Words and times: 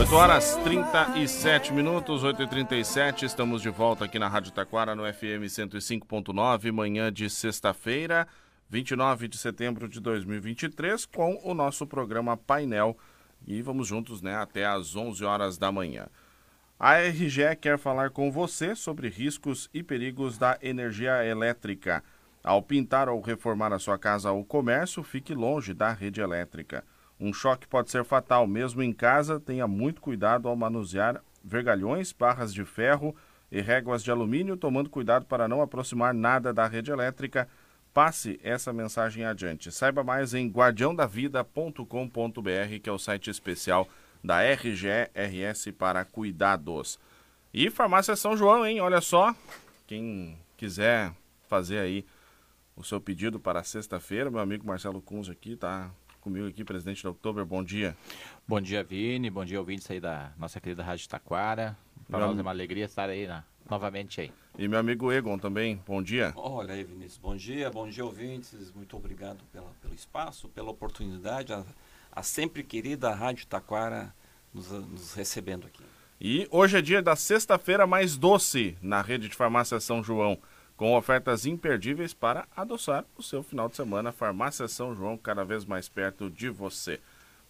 8 0.00 0.14
horas 0.14 0.56
37 0.64 1.74
minutos, 1.74 2.24
8h37, 2.24 3.24
estamos 3.24 3.60
de 3.60 3.68
volta 3.68 4.06
aqui 4.06 4.18
na 4.18 4.28
Rádio 4.28 4.50
Taquara 4.50 4.94
no 4.94 5.02
FM 5.04 5.44
105.9, 5.44 6.72
manhã 6.72 7.12
de 7.12 7.28
sexta-feira, 7.28 8.26
29 8.70 9.28
de 9.28 9.36
setembro 9.36 9.86
de 9.86 10.00
2023, 10.00 11.04
com 11.04 11.38
o 11.44 11.52
nosso 11.52 11.86
programa 11.86 12.34
Painel. 12.34 12.96
E 13.46 13.60
vamos 13.60 13.88
juntos 13.88 14.22
né, 14.22 14.34
até 14.36 14.64
às 14.64 14.96
11 14.96 15.22
horas 15.22 15.58
da 15.58 15.70
manhã. 15.70 16.06
A 16.78 16.94
RGE 16.96 17.54
quer 17.60 17.78
falar 17.78 18.08
com 18.08 18.32
você 18.32 18.74
sobre 18.74 19.10
riscos 19.10 19.68
e 19.74 19.82
perigos 19.82 20.38
da 20.38 20.58
energia 20.62 21.22
elétrica. 21.26 22.02
Ao 22.42 22.62
pintar 22.62 23.10
ou 23.10 23.20
reformar 23.20 23.70
a 23.70 23.78
sua 23.78 23.98
casa 23.98 24.32
ou 24.32 24.46
comércio, 24.46 25.02
fique 25.02 25.34
longe 25.34 25.74
da 25.74 25.92
rede 25.92 26.22
elétrica. 26.22 26.82
Um 27.20 27.34
choque 27.34 27.68
pode 27.68 27.90
ser 27.90 28.02
fatal, 28.02 28.46
mesmo 28.46 28.82
em 28.82 28.92
casa. 28.92 29.38
Tenha 29.38 29.68
muito 29.68 30.00
cuidado 30.00 30.48
ao 30.48 30.56
manusear 30.56 31.22
vergalhões, 31.44 32.12
barras 32.12 32.54
de 32.54 32.64
ferro 32.64 33.14
e 33.52 33.60
réguas 33.60 34.02
de 34.02 34.10
alumínio, 34.10 34.56
tomando 34.56 34.88
cuidado 34.88 35.26
para 35.26 35.46
não 35.46 35.60
aproximar 35.60 36.14
nada 36.14 36.52
da 36.52 36.66
rede 36.66 36.90
elétrica. 36.90 37.46
Passe 37.92 38.40
essa 38.42 38.72
mensagem 38.72 39.26
adiante. 39.26 39.70
Saiba 39.70 40.02
mais 40.02 40.32
em 40.32 40.48
guardiãodavida.com.br, 40.48 42.78
que 42.82 42.88
é 42.88 42.92
o 42.92 42.98
site 42.98 43.28
especial 43.28 43.86
da 44.24 44.40
RGRS 44.40 45.72
para 45.72 46.04
cuidados. 46.04 46.98
E 47.52 47.68
Farmácia 47.68 48.16
São 48.16 48.36
João, 48.36 48.64
hein? 48.64 48.80
Olha 48.80 49.00
só, 49.00 49.34
quem 49.86 50.38
quiser 50.56 51.12
fazer 51.48 51.80
aí 51.80 52.06
o 52.76 52.84
seu 52.84 53.00
pedido 53.00 53.40
para 53.40 53.64
sexta-feira, 53.64 54.30
meu 54.30 54.40
amigo 54.40 54.66
Marcelo 54.66 55.02
Kunz 55.02 55.28
aqui 55.28 55.56
tá 55.56 55.90
comigo 56.20 56.46
aqui, 56.46 56.62
presidente 56.64 57.02
da 57.02 57.10
Oktober. 57.10 57.44
Bom 57.44 57.64
dia. 57.64 57.96
Bom 58.46 58.60
dia, 58.60 58.84
Vini. 58.84 59.30
Bom 59.30 59.44
dia, 59.44 59.58
ouvintes 59.58 59.90
aí 59.90 59.98
da 59.98 60.32
nossa 60.38 60.60
querida 60.60 60.82
Rádio 60.82 61.08
Taquara. 61.08 61.76
Para 62.08 62.26
nós 62.26 62.38
é 62.38 62.42
uma 62.42 62.50
alegria 62.50 62.84
estar 62.84 63.08
aí 63.08 63.26
na, 63.26 63.44
novamente 63.68 64.20
aí. 64.20 64.32
E 64.58 64.68
meu 64.68 64.78
amigo 64.78 65.10
Egon 65.12 65.38
também, 65.38 65.80
bom 65.86 66.02
dia. 66.02 66.32
Olha 66.36 66.74
aí, 66.74 66.84
Vinícius, 66.84 67.18
bom 67.18 67.34
dia, 67.36 67.70
bom 67.70 67.88
dia, 67.88 68.04
ouvintes. 68.04 68.72
Muito 68.72 68.96
obrigado 68.96 69.42
pela, 69.52 69.70
pelo 69.80 69.94
espaço, 69.94 70.48
pela 70.48 70.70
oportunidade. 70.70 71.52
A, 71.52 71.64
a 72.12 72.22
sempre 72.22 72.62
querida 72.62 73.14
Rádio 73.14 73.46
Taquara 73.46 74.14
nos, 74.52 74.70
nos 74.70 75.14
recebendo 75.14 75.66
aqui. 75.66 75.82
E 76.20 76.46
hoje 76.50 76.76
é 76.76 76.82
dia 76.82 77.00
da 77.00 77.16
sexta-feira 77.16 77.86
mais 77.86 78.16
doce 78.16 78.76
na 78.82 79.00
rede 79.00 79.28
de 79.28 79.34
farmácia 79.34 79.80
São 79.80 80.02
João 80.02 80.38
com 80.80 80.96
ofertas 80.96 81.44
imperdíveis 81.44 82.14
para 82.14 82.48
adoçar 82.56 83.04
o 83.14 83.22
seu 83.22 83.42
final 83.42 83.68
de 83.68 83.76
semana. 83.76 84.12
Farmácia 84.12 84.66
São 84.66 84.94
João, 84.94 85.14
cada 85.14 85.44
vez 85.44 85.66
mais 85.66 85.90
perto 85.90 86.30
de 86.30 86.48
você. 86.48 86.98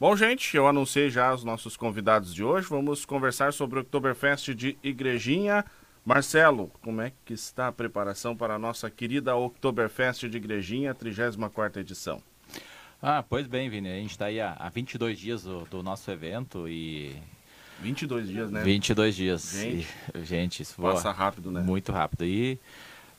Bom, 0.00 0.16
gente, 0.16 0.56
eu 0.56 0.66
anunciei 0.66 1.08
já 1.10 1.32
os 1.32 1.44
nossos 1.44 1.76
convidados 1.76 2.34
de 2.34 2.42
hoje. 2.42 2.66
Vamos 2.66 3.04
conversar 3.04 3.52
sobre 3.52 3.78
o 3.78 3.82
Oktoberfest 3.82 4.48
de 4.52 4.76
Igrejinha. 4.82 5.64
Marcelo, 6.04 6.72
como 6.82 7.02
é 7.02 7.12
que 7.24 7.32
está 7.32 7.68
a 7.68 7.72
preparação 7.72 8.34
para 8.34 8.54
a 8.54 8.58
nossa 8.58 8.90
querida 8.90 9.36
Oktoberfest 9.36 10.28
de 10.28 10.36
Igrejinha, 10.36 10.92
34ª 10.92 11.76
edição? 11.76 12.20
Ah, 13.00 13.22
pois 13.22 13.46
bem, 13.46 13.70
Vini, 13.70 13.90
a 13.90 13.94
gente 13.94 14.10
está 14.10 14.24
aí 14.24 14.40
há, 14.40 14.56
há 14.58 14.68
22 14.68 15.16
dias 15.16 15.44
do, 15.44 15.60
do 15.66 15.84
nosso 15.84 16.10
evento 16.10 16.68
e 16.68 17.14
22 17.80 18.28
dias, 18.28 18.50
né? 18.50 18.60
22 18.64 19.14
dias. 19.14 19.52
Gente, 19.52 19.88
e, 20.16 20.24
gente 20.24 20.62
isso 20.62 20.82
passa 20.82 21.12
rápido, 21.12 21.52
né? 21.52 21.60
Muito 21.60 21.92
rápido. 21.92 22.24
E 22.24 22.58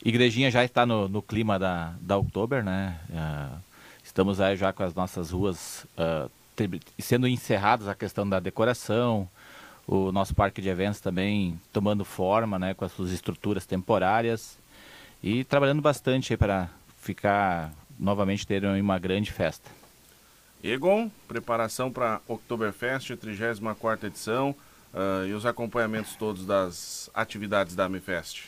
Igrejinha 0.04 0.50
já 0.50 0.64
está 0.64 0.86
no, 0.86 1.08
no 1.08 1.22
clima 1.22 1.60
da, 1.60 1.94
da 2.02 2.18
Oktober, 2.18 2.64
né? 2.64 3.00
Uh, 3.10 3.60
estamos 4.04 4.42
aí 4.42 4.58
já 4.58 4.74
com 4.74 4.84
as 4.84 4.96
nossas 4.96 5.32
ruas 5.32 5.86
uh, 5.98 6.30
sendo 7.00 7.28
encerradas 7.28 7.88
a 7.88 7.96
questão 7.96 8.28
da 8.28 8.40
decoração, 8.40 9.28
o 9.88 10.12
nosso 10.12 10.34
parque 10.36 10.62
de 10.62 10.70
eventos 10.70 11.00
também 11.00 11.60
tomando 11.72 12.04
forma, 12.04 12.58
né? 12.58 12.74
Com 12.74 12.86
as 12.86 12.92
suas 12.92 13.12
estruturas 13.12 13.66
temporárias 13.66 14.58
e 15.22 15.44
trabalhando 15.44 15.82
bastante 15.82 16.36
para 16.36 16.70
ficar 17.00 17.72
novamente 18.00 18.46
ter 18.46 18.66
uma 18.66 18.98
grande 18.98 19.32
festa. 19.32 19.70
Egon, 20.64 21.10
preparação 21.28 21.92
para 21.92 22.22
Oktoberfest, 22.28 23.12
34ª 23.12 24.04
edição 24.06 24.56
uh, 24.94 25.26
e 25.28 25.34
os 25.34 25.46
acompanhamentos 25.46 26.16
todos 26.16 26.46
das 26.46 27.10
atividades 27.14 27.76
da 27.76 27.86
AmiFest. 27.86 28.46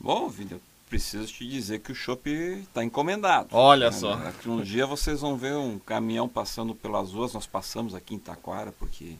Bom, 0.00 0.28
Vitor, 0.28 0.58
preciso 0.92 1.32
te 1.32 1.48
dizer 1.48 1.80
que 1.80 1.90
o 1.90 1.94
chopp 1.94 2.28
está 2.28 2.84
encomendado. 2.84 3.48
Olha 3.52 3.90
né? 3.90 3.96
só. 3.96 4.20
Um 4.44 4.60
dia 4.60 4.84
vocês 4.84 5.22
vão 5.22 5.38
ver 5.38 5.56
um 5.56 5.78
caminhão 5.78 6.28
passando 6.28 6.74
pelas 6.74 7.12
ruas. 7.12 7.32
Nós 7.32 7.46
passamos 7.46 7.94
aqui 7.94 8.14
em 8.14 8.18
Taquara, 8.18 8.72
porque 8.72 9.14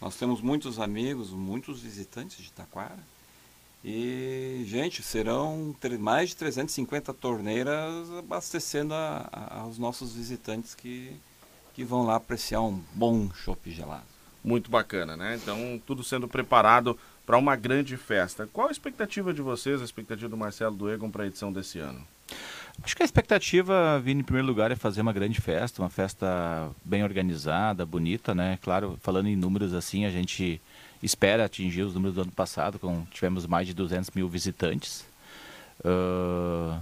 nós 0.00 0.14
temos 0.14 0.40
muitos 0.40 0.78
amigos, 0.78 1.30
muitos 1.30 1.80
visitantes 1.80 2.40
de 2.40 2.52
Taquara. 2.52 3.00
E, 3.84 4.62
gente, 4.68 5.02
serão 5.02 5.74
mais 5.98 6.28
de 6.28 6.36
350 6.36 7.12
torneiras 7.14 8.08
abastecendo 8.16 8.94
a, 8.94 9.28
a, 9.32 9.60
aos 9.62 9.76
nossos 9.76 10.12
visitantes 10.12 10.72
que, 10.72 11.16
que 11.74 11.82
vão 11.82 12.06
lá 12.06 12.14
apreciar 12.14 12.60
um 12.60 12.80
bom 12.94 13.28
chopp 13.34 13.68
gelado. 13.72 14.06
Muito 14.44 14.70
bacana, 14.70 15.16
né? 15.16 15.36
Então, 15.42 15.82
tudo 15.84 16.04
sendo 16.04 16.28
preparado 16.28 16.96
para 17.28 17.36
uma 17.36 17.54
grande 17.54 17.94
festa. 17.98 18.48
Qual 18.50 18.68
a 18.68 18.70
expectativa 18.70 19.34
de 19.34 19.42
vocês, 19.42 19.82
a 19.82 19.84
expectativa 19.84 20.30
do 20.30 20.36
Marcelo 20.38 20.74
do 20.74 20.90
Egon 20.90 21.10
para 21.10 21.24
a 21.24 21.26
edição 21.26 21.52
desse 21.52 21.78
ano? 21.78 22.00
Acho 22.82 22.96
que 22.96 23.02
a 23.02 23.04
expectativa, 23.04 24.00
vir 24.02 24.16
em 24.16 24.22
primeiro 24.22 24.48
lugar, 24.48 24.70
é 24.70 24.76
fazer 24.76 25.02
uma 25.02 25.12
grande 25.12 25.38
festa, 25.38 25.82
uma 25.82 25.90
festa 25.90 26.70
bem 26.82 27.04
organizada, 27.04 27.84
bonita, 27.84 28.34
né? 28.34 28.58
Claro, 28.62 28.98
falando 29.02 29.26
em 29.26 29.36
números 29.36 29.74
assim, 29.74 30.06
a 30.06 30.10
gente 30.10 30.58
espera 31.02 31.44
atingir 31.44 31.82
os 31.82 31.92
números 31.92 32.14
do 32.14 32.22
ano 32.22 32.32
passado, 32.32 32.78
com 32.78 33.04
tivemos 33.10 33.44
mais 33.46 33.66
de 33.66 33.74
200 33.74 34.10
mil 34.12 34.26
visitantes. 34.26 35.04
Uh, 35.80 36.80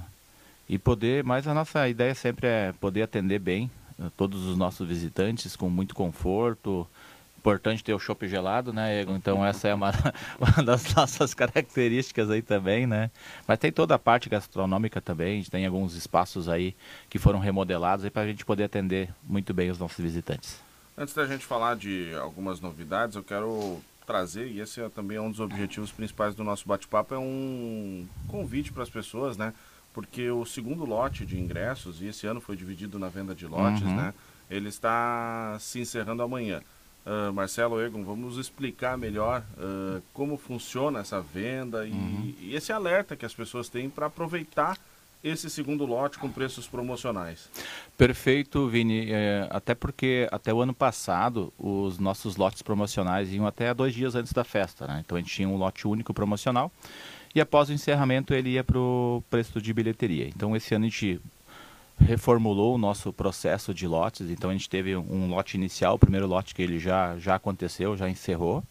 e 0.69 0.78
poder, 0.78 1.25
mas 1.25 1.49
a 1.49 1.55
nossa 1.55 1.89
ideia 1.89 2.15
sempre 2.15 2.47
é 2.47 2.73
poder 2.81 3.03
atender 3.03 3.41
bem 3.41 3.69
uh, 3.99 4.11
todos 4.17 4.45
os 4.45 4.57
nossos 4.57 4.87
visitantes 4.87 5.57
com 5.57 5.69
muito 5.69 5.93
conforto, 5.93 6.87
importante 7.47 7.84
ter 7.84 7.95
o 7.95 7.99
chopp 7.99 8.27
gelado, 8.27 8.73
né, 8.73 9.03
Então 9.03 9.47
essa 9.47 9.69
é 9.69 9.75
uma, 9.75 9.93
uma, 10.41 10.65
das 10.65 10.93
nossas 10.95 11.33
características 11.33 12.29
aí 12.29 12.43
também, 12.43 12.89
né? 12.89 13.09
Mas 13.47 13.61
tem 13.61 13.71
toda 13.71 13.95
a 13.95 13.99
parte 13.99 14.29
gastronômica 14.29 15.01
também, 15.01 15.34
a 15.34 15.37
gente 15.37 15.51
tem 15.51 15.65
alguns 15.65 15.95
espaços 15.95 16.49
aí 16.49 16.75
que 17.09 17.21
foram 17.21 17.39
remodelados 17.39 18.05
aí 18.05 18.11
para 18.11 18.23
a 18.23 18.27
gente 18.27 18.45
poder 18.45 18.65
atender 18.65 19.15
muito 19.23 19.55
bem 19.55 19.71
os 19.71 19.79
nossos 19.79 19.99
visitantes. 19.99 20.61
Antes 20.99 21.15
da 21.15 21.25
gente 21.25 21.47
falar 21.47 21.77
de 21.77 22.12
algumas 22.21 22.61
novidades, 22.61 23.15
eu 23.15 23.23
quero 23.23 23.81
trazer, 24.05 24.49
e 24.49 24.61
esse 24.61 24.81
é 24.81 24.89
também 24.89 25.19
um 25.21 25.31
dos 25.31 25.39
objetivos 25.39 25.93
principais 25.93 26.34
do 26.34 26.43
nosso 26.43 26.67
bate-papo, 26.67 27.15
é 27.15 27.19
um 27.19 28.09
convite 28.27 28.73
para 28.73 28.83
as 28.83 28.91
pessoas, 28.91 29.37
né? 29.37 29.55
Porque 29.95 30.31
o 30.31 30.45
segundo 30.45 30.84
lote 30.84 31.25
de 31.25 31.39
ingressos, 31.39 32.03
e 32.03 32.07
esse 32.07 32.27
ano 32.27 32.41
foi 32.41 32.57
dividido 32.57 32.99
na 32.99 33.09
venda 33.09 33.34
de 33.34 33.47
lotes, 33.47 33.83
uhum. 33.83 33.97
né? 33.97 34.15
Ele 34.51 34.69
está 34.69 35.57
se 35.61 35.81
encerrando 35.81 36.23
amanhã. 36.23 36.61
Uh, 37.06 37.33
Marcelo 37.33 37.81
Egon, 37.81 38.03
vamos 38.03 38.37
explicar 38.37 38.99
melhor 38.99 39.44
uh, 39.56 40.03
como 40.12 40.37
funciona 40.37 40.99
essa 40.99 41.21
venda 41.21 41.87
e, 41.87 41.93
uhum. 41.93 42.34
e, 42.41 42.56
esse 42.56 42.72
alerta 42.72 43.15
que 43.15 43.25
as 43.25 43.33
pessoas 43.33 43.69
têm 43.69 43.89
para 43.89 44.06
aproveitar 44.06 44.77
esse 45.22 45.49
segundo 45.49 45.84
lote 45.84 46.19
com 46.19 46.28
preços 46.28 46.66
promocionais. 46.66 47.49
Perfeito, 47.97 48.69
Vini. 48.69 49.12
É, 49.12 49.47
até 49.50 49.72
porque 49.72 50.28
até 50.33 50.53
o 50.53 50.61
ano 50.61 50.75
passado 50.75 51.53
os 51.56 51.97
nossos 52.00 52.37
lotes 52.37 52.61
promocionais 52.61 53.33
iam 53.33 53.47
até 53.47 53.72
dois 53.72 53.95
dias 53.95 54.16
antes 54.16 54.33
da 54.33 54.43
festa. 54.43 54.84
Né? 54.87 55.03
Então 55.05 55.16
a 55.16 55.21
gente 55.21 55.33
tinha 55.33 55.49
um 55.49 55.56
lote 55.56 55.87
único 55.87 56.12
promocional 56.12 56.72
e 57.34 57.41
após 57.41 57.69
o 57.69 57.72
encerramento 57.72 58.34
ele 58.34 58.50
ia 58.50 58.65
para 58.65 58.78
o 58.78 59.22
preço 59.31 59.61
de 59.61 59.72
bilheteria. 59.72 60.27
Então 60.27 60.56
esse 60.56 60.75
ano 60.75 60.87
a 60.87 60.89
gente 60.89 61.21
reformulou 61.99 62.75
o 62.75 62.79
nosso 62.79 63.12
processo 63.12 63.73
de 63.73 63.87
lotes. 63.87 64.31
Então 64.31 64.51
a 64.51 64.53
gente 64.53 64.69
teve 64.69 64.95
um 64.97 65.29
lote 65.31 65.57
inicial, 65.57 65.95
o 65.95 65.99
primeiro 65.99 66.27
lote 66.27 66.55
que 66.55 66.62
ele 66.62 66.79
já, 66.79 67.19
já 67.19 67.34
aconteceu, 67.34 67.97
já 67.97 68.09
encerrou. 68.09 68.62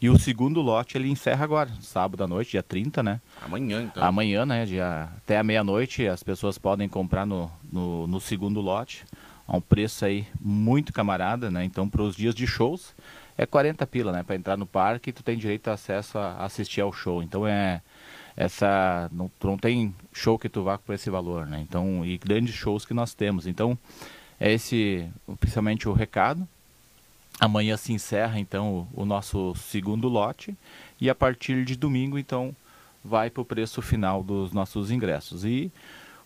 E 0.00 0.08
o 0.08 0.18
segundo 0.18 0.60
lote 0.60 0.96
ele 0.96 1.08
encerra 1.08 1.44
agora, 1.44 1.70
sábado 1.80 2.24
à 2.24 2.26
noite, 2.26 2.52
dia 2.52 2.62
30, 2.62 3.02
né? 3.02 3.20
Amanhã, 3.44 3.82
então. 3.82 4.02
Amanhã, 4.02 4.46
né? 4.46 4.64
Dia, 4.64 5.08
até 5.18 5.38
a 5.38 5.44
meia-noite 5.44 6.06
as 6.06 6.22
pessoas 6.22 6.58
podem 6.58 6.88
comprar 6.88 7.26
no, 7.26 7.50
no, 7.70 8.06
no 8.06 8.20
segundo 8.20 8.60
lote. 8.60 9.04
A 9.46 9.56
um 9.56 9.60
preço 9.60 10.04
aí 10.04 10.26
muito 10.40 10.92
camarada, 10.92 11.50
né? 11.50 11.64
Então 11.64 11.88
para 11.88 12.02
os 12.02 12.16
dias 12.16 12.34
de 12.34 12.46
shows 12.46 12.94
é 13.36 13.44
40 13.44 13.86
pila, 13.86 14.12
né? 14.12 14.22
Para 14.22 14.36
entrar 14.36 14.56
no 14.56 14.66
parque 14.66 15.12
tu 15.12 15.22
tem 15.22 15.36
direito 15.36 15.68
a 15.68 15.74
acesso 15.74 16.16
a 16.16 16.44
assistir 16.44 16.80
ao 16.80 16.92
show. 16.92 17.22
Então 17.22 17.46
é 17.46 17.82
essa 18.36 19.08
não, 19.12 19.30
não 19.42 19.58
tem 19.58 19.94
show 20.12 20.38
que 20.38 20.48
tu 20.48 20.62
vá 20.62 20.78
por 20.78 20.94
esse 20.94 21.10
valor, 21.10 21.46
né? 21.46 21.60
Então, 21.60 22.04
e 22.04 22.18
grandes 22.18 22.54
shows 22.54 22.84
que 22.84 22.94
nós 22.94 23.14
temos. 23.14 23.46
Então, 23.46 23.76
é 24.40 24.52
esse, 24.52 25.08
principalmente 25.38 25.88
o 25.88 25.92
recado. 25.92 26.46
Amanhã 27.40 27.76
se 27.76 27.92
encerra 27.92 28.38
então 28.38 28.88
o, 28.94 29.02
o 29.02 29.04
nosso 29.04 29.54
segundo 29.56 30.08
lote 30.08 30.56
e 31.00 31.08
a 31.08 31.14
partir 31.14 31.64
de 31.64 31.76
domingo 31.76 32.18
então 32.18 32.54
vai 33.02 33.30
para 33.30 33.40
o 33.40 33.44
preço 33.44 33.80
final 33.82 34.22
dos 34.22 34.52
nossos 34.52 34.90
ingressos. 34.90 35.44
E 35.44 35.72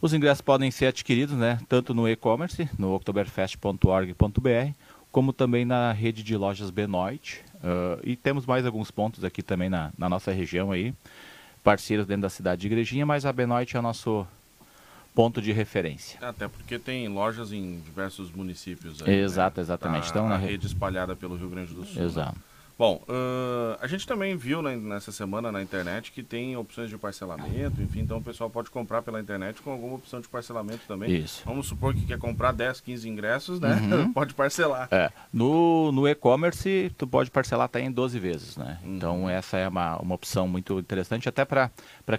os 0.03 0.13
ingressos 0.13 0.43
podem 0.43 0.71
ser 0.71 0.87
adquiridos, 0.87 1.37
né, 1.37 1.59
tanto 1.69 1.95
no 1.95 2.09
e-commerce, 2.09 2.69
no 2.79 2.95
oktoberfest.org.br, 2.95 4.73
como 5.11 5.33
também 5.33 5.65
na 5.65 5.93
rede 5.93 6.23
de 6.23 6.37
lojas 6.37 6.71
Benoit, 6.71 7.43
Uh, 7.57 7.99
e 8.05 8.15
temos 8.17 8.45
mais 8.45 8.67
alguns 8.67 8.91
pontos 8.91 9.25
aqui 9.25 9.43
também 9.43 9.69
na, 9.69 9.91
na 9.97 10.09
nossa 10.09 10.31
região 10.31 10.71
aí, 10.71 10.95
parceiros 11.67 12.07
dentro 12.07 12.23
da 12.23 12.31
cidade 12.31 12.61
de 12.61 12.69
Igrejinha, 12.69 13.05
mas 13.05 13.27
a 13.27 13.33
Benoit 13.33 13.75
é 13.75 13.81
o 13.81 13.83
nosso 13.83 14.25
ponto 15.13 15.43
de 15.43 15.51
referência. 15.51 16.17
Até 16.23 16.47
porque 16.47 16.79
tem 16.79 17.09
lojas 17.09 17.51
em 17.51 17.81
diversos 17.81 18.31
municípios. 18.31 19.03
Aí, 19.03 19.17
Exato, 19.17 19.59
né? 19.59 19.63
exatamente. 19.65 20.07
A, 20.07 20.11
então, 20.11 20.29
a 20.29 20.37
rede 20.37 20.65
espalhada 20.65 21.17
pelo 21.17 21.35
Rio 21.35 21.49
Grande 21.49 21.75
do 21.75 21.85
Sul. 21.85 22.01
Né? 22.01 22.07
Exato. 22.07 22.37
Né? 22.37 22.45
Bom, 22.79 23.03
uh, 23.09 23.79
a 23.81 23.87
gente 23.87 24.07
também 24.07 24.37
viu 24.37 24.61
né, 24.61 24.77
nessa 24.77 25.11
semana 25.11 25.51
na 25.51 25.63
internet 25.63 26.13
que 26.13 26.23
tem 26.23 26.57
opções 26.59 26.91
de 26.91 26.99
parcelamento, 26.99 27.81
enfim, 27.81 28.01
então 28.01 28.19
o 28.19 28.23
pessoal 28.23 28.51
pode 28.51 28.71
comprar 28.71 29.01
pela 29.01 29.19
internet 29.19 29.63
com 29.63 29.71
alguma 29.71 29.95
opção 29.95 30.21
de 30.21 30.29
parcelamento 30.29 30.83
também. 30.87 31.11
Isso. 31.11 31.43
Vamos 31.47 31.67
supor 31.67 31.95
que 31.95 32.05
quer 32.05 32.19
comprar 32.19 32.53
10, 32.53 32.81
15 32.83 33.09
ingressos, 33.09 33.61
né? 33.61 33.77
Uhum. 33.77 34.13
pode 34.15 34.35
parcelar. 34.35 34.89
É. 34.91 35.11
No, 35.33 35.91
no 35.91 36.07
e-commerce, 36.07 36.93
tu 36.99 37.07
pode 37.07 37.31
parcelar 37.31 37.65
até 37.65 37.81
em 37.81 37.91
12 37.91 38.19
vezes, 38.19 38.59
né? 38.59 38.79
Uhum. 38.85 38.97
Então 38.97 39.31
essa 39.31 39.57
é 39.57 39.67
uma, 39.67 39.97
uma 39.97 40.15
opção 40.15 40.47
muito 40.47 40.79
interessante, 40.79 41.31
até 41.31 41.47
para 41.47 41.71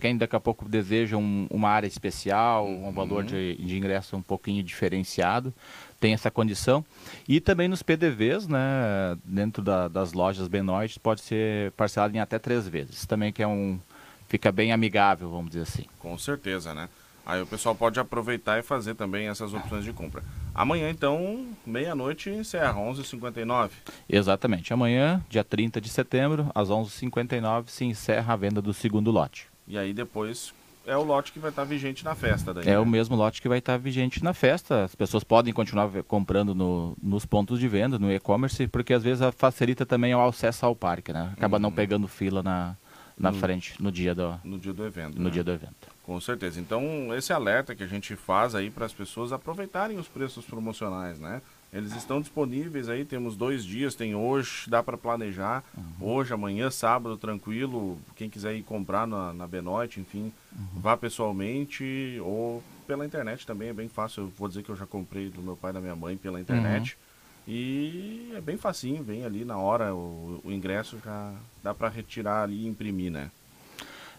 quem 0.02 0.18
daqui 0.18 0.36
a 0.36 0.40
pouco 0.40 0.68
deseja 0.68 1.18
um, 1.18 1.46
uma 1.52 1.70
área 1.70 1.88
especial, 1.88 2.66
uhum. 2.66 2.88
um 2.88 2.92
valor 2.92 3.24
de, 3.24 3.56
de 3.58 3.78
ingresso 3.78 4.18
um 4.18 4.24
pouquinho 4.24 4.64
diferenciado 4.64 5.54
tem 6.00 6.14
essa 6.14 6.32
condição. 6.32 6.86
E 7.28 7.40
também 7.40 7.68
nos 7.68 7.84
PDVs, 7.84 8.48
né, 8.48 9.18
dentro 9.24 9.62
da, 9.62 9.88
das 9.88 10.14
lojas 10.14 10.48
Benoit, 10.48 11.00
pode 11.00 11.22
ser 11.22 11.72
parcelado 11.72 12.16
em 12.16 12.20
até 12.20 12.40
três 12.40 12.68
vezes. 12.68 13.06
Também 13.06 13.32
que 13.32 13.44
é 13.44 13.48
um 13.48 13.80
fica 14.28 14.52
bem 14.52 14.72
amigável, 14.72 15.30
vamos 15.30 15.52
dizer 15.52 15.64
assim. 15.64 15.86
Com 16.00 16.18
certeza, 16.18 16.74
né? 16.74 16.90
Aí 17.26 17.42
o 17.42 17.46
pessoal 17.46 17.76
pode 17.76 18.00
aproveitar 18.00 18.58
e 18.58 18.64
fazer 18.64 18.96
também 18.96 19.28
essas 19.28 19.54
opções 19.54 19.84
de 19.84 19.92
compra. 19.92 20.24
Amanhã, 20.56 20.90
então, 20.90 21.46
meia-noite, 21.66 22.30
encerra, 22.30 22.80
11h59. 22.80 23.72
Exatamente. 24.08 24.74
Amanhã, 24.74 25.22
dia 25.30 25.44
30 25.44 25.82
de 25.82 25.90
setembro, 25.90 26.50
às 26.56 26.70
11h59, 26.70 27.68
se 27.68 27.84
encerra 27.84 28.34
a 28.34 28.38
venda 28.38 28.62
do 28.62 28.74
segundo 28.74 29.12
lote. 29.12 29.50
E 29.68 29.78
aí 29.78 29.94
depois 29.94 30.54
é 30.88 30.96
o 30.96 31.04
lote 31.04 31.34
que 31.34 31.40
vai 31.40 31.50
estar 31.50 31.66
vigente 31.66 32.04
na 32.04 32.16
festa. 32.16 32.54
Daí, 32.54 32.64
é 32.64 32.72
né? 32.72 32.80
o 32.80 32.86
mesmo 32.86 33.16
lote 33.16 33.42
que 33.42 33.50
vai 33.50 33.60
estar 33.60 33.78
vigente 33.78 34.24
na 34.24 34.34
festa. 34.34 34.86
As 34.86 34.96
pessoas 34.96 35.24
podem 35.24 35.54
continuar 35.54 35.90
comprando 36.04 36.56
no, 36.56 36.98
nos 37.04 37.26
pontos 37.26 37.60
de 37.60 37.68
venda, 37.68 38.00
no 38.00 38.12
e-commerce, 38.12 38.68
porque 38.68 38.94
às 38.94 39.04
vezes 39.04 39.24
facilita 39.36 39.86
também 39.86 40.16
o 40.16 40.26
acesso 40.26 40.66
ao 40.66 40.76
parque, 40.76 41.12
né? 41.12 41.34
Acaba 41.34 41.58
uhum. 41.58 41.64
não 41.64 41.72
pegando 41.72 42.08
fila 42.08 42.42
na, 42.42 42.78
na 43.20 43.32
no, 43.32 43.38
frente 43.38 43.82
no 43.84 43.92
dia 43.92 44.16
do, 44.16 44.40
no 44.44 44.58
dia 44.58 44.74
do 44.74 44.86
evento. 44.86 45.18
No 45.18 45.26
né? 45.26 45.30
dia 45.30 45.44
do 45.44 45.52
evento. 45.52 45.88
Com 46.04 46.20
certeza. 46.22 46.60
Então, 46.60 47.14
esse 47.14 47.34
alerta 47.34 47.76
que 47.76 47.84
a 47.84 47.88
gente 47.88 48.16
faz 48.16 48.56
aí 48.56 48.70
para 48.70 48.86
as 48.86 48.94
pessoas 48.94 49.34
aproveitarem 49.34 49.98
os 49.98 50.08
preços 50.08 50.46
promocionais, 50.46 51.20
né? 51.20 51.42
Eles 51.72 51.94
estão 51.96 52.22
disponíveis 52.22 52.88
aí, 52.88 53.04
temos 53.04 53.36
dois 53.36 53.66
dias, 53.66 53.94
tem 53.94 54.16
hoje, 54.16 54.70
dá 54.70 54.82
para 54.82 54.98
planejar. 54.98 55.64
Uhum. 55.78 56.14
Hoje, 56.14 56.34
amanhã, 56.34 56.72
sábado, 56.72 57.18
tranquilo. 57.18 58.00
Quem 58.16 58.30
quiser 58.30 58.56
ir 58.56 58.64
comprar 58.64 59.06
na, 59.06 59.34
na 59.34 59.46
Benoit, 59.46 60.00
enfim, 60.00 60.32
uhum. 60.56 60.80
vá 60.80 60.96
pessoalmente 60.96 62.18
ou 62.22 62.64
pela 62.88 63.06
internet 63.06 63.46
também, 63.46 63.70
é 63.70 63.74
bem 63.74 63.90
fácil. 63.90 64.24
Eu 64.24 64.34
vou 64.38 64.48
dizer 64.48 64.64
que 64.64 64.70
eu 64.70 64.76
já 64.78 64.86
comprei 64.86 65.30
do 65.30 65.42
meu 65.42 65.58
pai 65.58 65.72
e 65.72 65.74
da 65.74 65.82
minha 65.82 65.96
mãe 65.96 66.16
pela 66.16 66.40
internet. 66.40 66.94
Uhum. 66.94 67.54
E 67.54 68.32
é 68.36 68.42
bem 68.42 68.58
facinho, 68.58 69.04
vem 69.04 69.26
ali 69.26 69.46
na 69.46 69.58
hora, 69.58 69.94
o, 69.94 70.42
o 70.44 70.52
ingresso 70.52 70.98
já 71.04 71.34
dá 71.64 71.74
para 71.74 71.90
retirar 71.90 72.44
ali 72.44 72.64
e 72.64 72.68
imprimir, 72.68 73.12
né? 73.12 73.30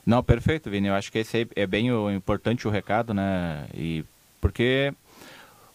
Não, 0.05 0.23
perfeito, 0.23 0.71
Vini. 0.71 0.89
Eu 0.89 0.95
acho 0.95 1.13
que 1.13 1.19
esse 1.19 1.47
é 1.55 1.67
bem 1.67 1.93
o, 1.93 2.11
importante 2.11 2.67
o 2.67 2.71
recado, 2.71 3.13
né? 3.13 3.69
E 3.75 4.05
porque 4.41 4.95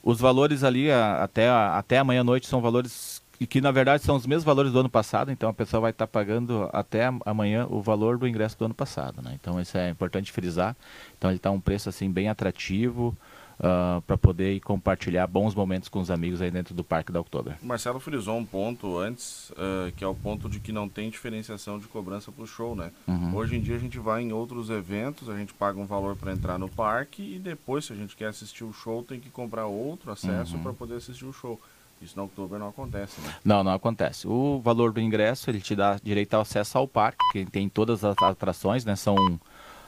os 0.03 0.19
valores 0.19 0.63
ali 0.63 0.91
a, 0.91 1.23
até, 1.23 1.47
a, 1.47 1.77
até 1.77 1.97
amanhã 1.97 2.21
à 2.21 2.23
noite 2.23 2.45
são 2.47 2.61
valores 2.61 3.23
que, 3.49 3.59
na 3.59 3.71
verdade 3.71 4.03
são 4.03 4.15
os 4.15 4.25
mesmos 4.25 4.43
valores 4.45 4.71
do 4.71 4.79
ano 4.79 4.89
passado, 4.89 5.31
então 5.31 5.49
a 5.49 5.53
pessoa 5.53 5.81
vai 5.81 5.91
estar 5.91 6.07
tá 6.07 6.11
pagando 6.11 6.69
até 6.71 7.09
amanhã 7.25 7.65
o 7.69 7.81
valor 7.81 8.17
do 8.17 8.27
ingresso 8.27 8.57
do 8.57 8.65
ano 8.65 8.73
passado, 8.73 9.21
né? 9.21 9.37
Então 9.39 9.59
isso 9.59 9.77
é 9.77 9.89
importante 9.89 10.31
frisar. 10.31 10.75
Então 11.17 11.29
ele 11.29 11.37
está 11.37 11.51
um 11.51 11.59
preço 11.59 11.89
assim 11.89 12.09
bem 12.09 12.29
atrativo 12.29 13.17
uh, 13.59 14.01
para 14.01 14.17
poder 14.17 14.59
compartilhar 14.61 15.27
bons 15.27 15.55
momentos 15.55 15.89
com 15.89 15.99
os 15.99 16.11
amigos 16.11 16.41
aí 16.41 16.51
dentro 16.51 16.73
do 16.73 16.83
Parque 16.83 17.11
da 17.11 17.19
Oktober. 17.19 17.57
Marcelo 17.61 17.99
frisou 17.99 18.37
um 18.37 18.45
ponto 18.45 18.97
antes, 18.97 19.49
uh, 19.51 19.91
que 19.95 20.03
é 20.03 20.07
o 20.07 20.15
ponto 20.15 20.49
de 20.49 20.59
que 20.59 20.71
não 20.71 20.87
tem 20.87 21.09
diferenciação 21.09 21.79
de 21.79 21.87
cobrança 21.87 22.31
para 22.31 22.43
o 22.43 22.47
show, 22.47 22.75
né? 22.75 22.91
Uhum. 23.07 23.35
Hoje 23.35 23.55
em 23.55 23.61
dia 23.61 23.75
a 23.75 23.79
gente 23.79 23.99
vai 23.99 24.21
em 24.21 24.31
outros 24.31 24.69
eventos, 24.69 25.29
a 25.29 25.37
gente 25.37 25.53
paga 25.53 25.79
um 25.79 25.85
valor 25.85 26.15
para 26.15 26.31
entrar 26.31 26.57
no 26.57 26.69
parque 26.69 27.35
e 27.35 27.39
depois, 27.39 27.85
se 27.85 27.93
a 27.93 27.95
gente 27.95 28.15
quer 28.15 28.27
assistir 28.27 28.63
o 28.63 28.73
show, 28.73 29.03
tem 29.03 29.19
que 29.19 29.29
comprar 29.29 29.65
outro 29.65 30.11
acesso 30.11 30.55
uhum. 30.55 30.63
para 30.63 30.73
poder 30.73 30.95
assistir 30.95 31.25
o 31.25 31.33
show. 31.33 31.59
Isso 32.01 32.17
na 32.17 32.23
Oktober 32.23 32.59
não 32.59 32.67
acontece, 32.67 33.21
né? 33.21 33.33
Não, 33.45 33.63
não 33.63 33.71
acontece. 33.71 34.27
O 34.27 34.59
valor 34.59 34.91
do 34.91 34.99
ingresso, 34.99 35.49
ele 35.49 35.61
te 35.61 35.73
dá 35.73 35.97
direito 36.03 36.33
ao 36.33 36.41
acesso 36.41 36.77
ao 36.77 36.85
parque, 36.85 37.23
que 37.31 37.45
tem 37.45 37.69
todas 37.69 38.03
as 38.03 38.17
atrações, 38.21 38.83
né? 38.83 38.95
São 38.95 39.15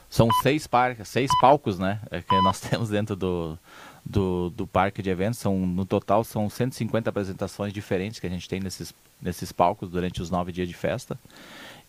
são 0.08 0.28
seis 0.42 0.66
parques, 0.66 1.08
seis 1.08 1.30
palcos, 1.40 1.78
né? 1.78 2.00
É 2.10 2.20
que 2.20 2.34
nós 2.42 2.60
temos 2.60 2.88
dentro 2.88 3.16
do, 3.16 3.58
do, 4.04 4.50
do, 4.50 4.66
parque 4.66 5.02
de 5.02 5.10
eventos. 5.10 5.38
São, 5.38 5.58
no 5.58 5.84
total 5.84 6.24
são 6.24 6.48
150 6.48 7.10
apresentações 7.10 7.72
diferentes 7.72 8.20
que 8.20 8.26
a 8.26 8.30
gente 8.30 8.48
tem 8.48 8.60
nesses, 8.60 8.94
nesses 9.20 9.52
palcos 9.52 9.90
durante 9.90 10.22
os 10.22 10.30
nove 10.30 10.52
dias 10.52 10.68
de 10.68 10.74
festa. 10.74 11.18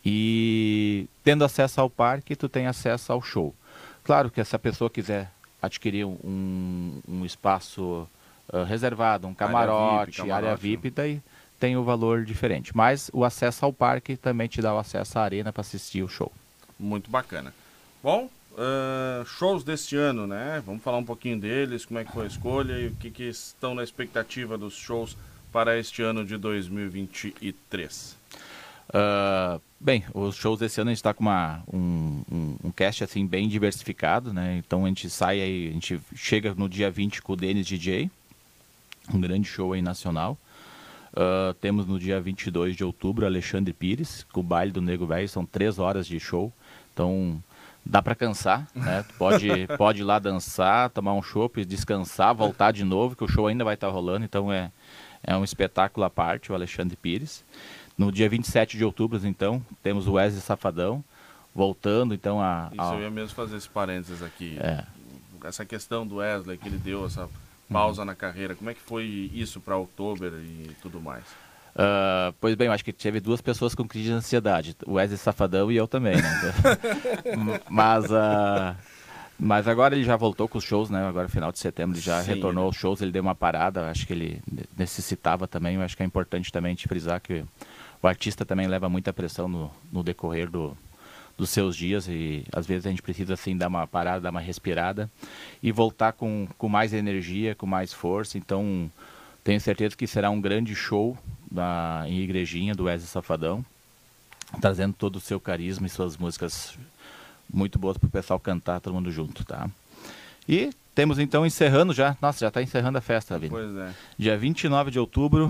E 0.05 1.07
tendo 1.23 1.43
acesso 1.43 1.81
ao 1.81 1.89
parque, 1.89 2.35
tu 2.35 2.47
tem 2.47 2.67
acesso 2.67 3.11
ao 3.11 3.21
show. 3.21 3.53
Claro 4.03 4.31
que 4.31 4.43
se 4.43 4.55
a 4.55 4.59
pessoa 4.59 4.89
quiser 4.89 5.29
adquirir 5.61 6.05
um, 6.05 7.01
um 7.07 7.25
espaço 7.25 8.07
uh, 8.53 8.63
reservado, 8.63 9.27
um 9.27 9.33
camarote, 9.33 10.21
área 10.21 10.23
VIP, 10.23 10.31
área 10.31 10.55
VIP, 10.55 10.89
daí 10.91 11.21
tem 11.59 11.75
o 11.75 11.83
valor 11.83 12.23
diferente. 12.23 12.75
Mas 12.75 13.09
o 13.13 13.25
acesso 13.25 13.65
ao 13.65 13.73
parque 13.73 14.15
também 14.15 14.47
te 14.47 14.61
dá 14.61 14.73
o 14.73 14.77
acesso 14.77 15.19
à 15.19 15.23
arena 15.23 15.51
para 15.51 15.61
assistir 15.61 16.03
o 16.03 16.07
show. 16.07 16.31
Muito 16.79 17.09
bacana. 17.09 17.53
Bom, 18.07 18.29
uh, 18.53 19.25
shows 19.25 19.65
deste 19.65 19.97
ano, 19.97 20.25
né? 20.25 20.63
Vamos 20.65 20.81
falar 20.81 20.97
um 20.97 21.03
pouquinho 21.03 21.37
deles, 21.37 21.83
como 21.83 21.99
é 21.99 22.05
que 22.05 22.11
foi 22.13 22.23
a 22.23 22.27
escolha 22.27 22.79
e 22.79 22.87
o 22.87 22.91
que, 22.95 23.11
que 23.11 23.23
estão 23.23 23.75
na 23.75 23.83
expectativa 23.83 24.57
dos 24.57 24.75
shows 24.75 25.17
para 25.51 25.77
este 25.77 26.01
ano 26.03 26.23
de 26.23 26.37
2023. 26.37 28.17
Uh, 28.87 29.61
bem, 29.77 30.05
os 30.13 30.37
shows 30.37 30.57
desse 30.57 30.79
ano 30.79 30.89
a 30.89 30.93
gente 30.93 30.99
está 30.99 31.13
com 31.13 31.21
uma, 31.21 31.61
um, 31.67 32.23
um, 32.31 32.55
um, 32.63 32.71
cast 32.71 33.03
assim 33.03 33.27
bem 33.27 33.49
diversificado, 33.49 34.31
né? 34.31 34.55
Então 34.65 34.85
a 34.85 34.87
gente 34.87 35.09
sai 35.09 35.41
aí, 35.41 35.67
a 35.67 35.73
gente 35.73 35.99
chega 36.15 36.55
no 36.55 36.69
dia 36.69 36.89
20 36.89 37.21
com 37.21 37.33
o 37.33 37.35
Denis 37.35 37.67
DJ, 37.67 38.09
um 39.13 39.19
grande 39.19 39.49
show 39.49 39.73
aí 39.73 39.81
nacional. 39.81 40.37
Uh, 41.11 41.53
temos 41.55 41.85
no 41.85 41.99
dia 41.99 42.21
22 42.21 42.73
de 42.73 42.85
outubro 42.85 43.25
Alexandre 43.25 43.73
Pires, 43.73 44.25
com 44.31 44.39
o 44.39 44.43
baile 44.43 44.71
do 44.71 44.81
Nego 44.81 45.05
Velho, 45.05 45.27
são 45.27 45.45
três 45.45 45.77
horas 45.77 46.07
de 46.07 46.17
show. 46.21 46.53
Então 46.93 47.43
dá 47.89 48.01
para 48.01 48.15
cansar, 48.15 48.67
né? 48.75 49.05
pode, 49.17 49.49
pode 49.77 50.01
ir 50.01 50.03
lá 50.03 50.19
dançar, 50.19 50.89
tomar 50.89 51.13
um 51.13 51.21
chopp, 51.21 51.63
descansar, 51.63 52.35
voltar 52.35 52.71
de 52.71 52.83
novo, 52.83 53.15
que 53.15 53.23
o 53.23 53.27
show 53.27 53.47
ainda 53.47 53.63
vai 53.63 53.75
estar 53.75 53.87
tá 53.87 53.93
rolando, 53.93 54.25
então 54.25 54.51
é, 54.51 54.71
é 55.23 55.35
um 55.35 55.43
espetáculo 55.43 56.05
à 56.05 56.09
parte, 56.09 56.51
o 56.51 56.55
Alexandre 56.55 56.95
Pires. 56.95 57.43
No 57.97 58.11
dia 58.11 58.29
27 58.29 58.77
de 58.77 58.85
outubro, 58.85 59.19
então, 59.23 59.65
temos 59.81 60.07
o 60.07 60.13
Wesley 60.13 60.41
Safadão, 60.41 61.03
voltando, 61.55 62.13
então, 62.13 62.39
a... 62.39 62.69
Isso, 62.71 62.93
eu 62.93 63.01
ia 63.01 63.09
mesmo 63.09 63.35
fazer 63.35 63.57
esse 63.57 63.69
parênteses 63.69 64.21
aqui. 64.21 64.57
É. 64.59 64.83
Essa 65.43 65.65
questão 65.65 66.05
do 66.05 66.17
Wesley, 66.17 66.57
que 66.57 66.67
ele 66.67 66.77
deu 66.77 67.05
essa 67.05 67.27
pausa 67.71 68.01
uhum. 68.01 68.05
na 68.05 68.15
carreira, 68.15 68.53
como 68.53 68.69
é 68.69 68.73
que 68.73 68.81
foi 68.81 69.31
isso 69.33 69.59
para 69.59 69.75
outubro 69.75 70.27
e 70.39 70.75
tudo 70.81 71.01
mais? 71.01 71.23
Uh, 71.77 72.33
pois 72.41 72.55
bem, 72.55 72.65
eu 72.65 72.73
acho 72.73 72.83
que 72.83 72.91
teve 72.91 73.19
duas 73.19 73.39
pessoas 73.39 73.75
com 73.75 73.87
crise 73.87 74.07
de 74.07 74.11
ansiedade, 74.11 74.75
o 74.83 74.93
Wesley 74.93 75.15
Safadão 75.15 75.71
e 75.71 75.77
eu 75.77 75.87
também, 75.87 76.15
né? 76.15 76.53
mas, 77.69 78.05
uh, 78.05 78.75
mas 79.39 79.67
agora 79.67 79.95
ele 79.95 80.03
já 80.03 80.15
voltou 80.15 80.47
com 80.47 80.57
os 80.57 80.63
shows, 80.63 80.89
né? 80.89 81.07
Agora 81.07 81.29
final 81.29 81.51
de 81.51 81.59
setembro 81.59 81.95
ele 81.95 82.03
já 82.03 82.23
Sim, 82.23 82.33
retornou 82.33 82.65
aos 82.65 82.75
shows, 82.75 82.99
ele 82.99 83.11
deu 83.11 83.21
uma 83.21 83.35
parada, 83.35 83.91
acho 83.91 84.07
que 84.07 84.13
ele 84.13 84.41
necessitava 84.75 85.47
também, 85.47 85.75
eu 85.75 85.83
acho 85.83 85.95
que 85.95 86.01
é 86.01 86.05
importante 86.05 86.51
também 86.51 86.73
te 86.73 86.87
frisar 86.87 87.21
que 87.21 87.45
o 88.01 88.07
artista 88.07 88.43
também 88.43 88.65
leva 88.65 88.89
muita 88.89 89.13
pressão 89.13 89.47
no, 89.47 89.69
no 89.91 90.01
decorrer 90.01 90.49
do, 90.49 90.75
dos 91.37 91.51
seus 91.51 91.75
dias 91.75 92.07
e 92.07 92.43
às 92.51 92.65
vezes 92.65 92.87
a 92.87 92.89
gente 92.89 93.03
precisa 93.03 93.35
assim 93.35 93.55
dar 93.55 93.67
uma 93.67 93.85
parada, 93.85 94.21
dar 94.21 94.31
uma 94.31 94.41
respirada 94.41 95.11
e 95.61 95.71
voltar 95.71 96.13
com, 96.13 96.47
com 96.57 96.67
mais 96.67 96.91
energia, 96.91 97.53
com 97.53 97.67
mais 97.67 97.93
força, 97.93 98.35
então 98.35 98.89
tenho 99.47 99.61
certeza 99.61 99.95
que 99.95 100.05
será 100.05 100.29
um 100.29 100.41
grande 100.41 100.75
show 100.75 101.17
da, 101.49 102.03
em 102.05 102.19
Igrejinha 102.19 102.75
do 102.75 102.83
Wesley 102.83 103.07
Safadão, 103.07 103.63
trazendo 104.59 104.93
todo 104.93 105.15
o 105.15 105.19
seu 105.21 105.39
carisma 105.39 105.87
e 105.87 105.89
suas 105.89 106.17
músicas 106.17 106.77
muito 107.49 107.79
boas 107.79 107.97
para 107.97 108.07
o 108.07 108.11
pessoal 108.11 108.41
cantar, 108.41 108.81
todo 108.81 108.93
mundo 108.93 109.09
junto, 109.09 109.45
tá? 109.45 109.69
E 110.49 110.71
temos 110.93 111.17
então 111.17 111.45
encerrando 111.45 111.93
já, 111.93 112.17
nossa, 112.21 112.39
já 112.39 112.49
está 112.49 112.61
encerrando 112.61 112.97
a 112.97 113.01
festa, 113.01 113.39
Vini. 113.39 113.51
Pois 113.51 113.73
é. 113.73 113.93
Dia 114.17 114.37
29 114.37 114.91
de 114.91 114.99
outubro, 114.99 115.49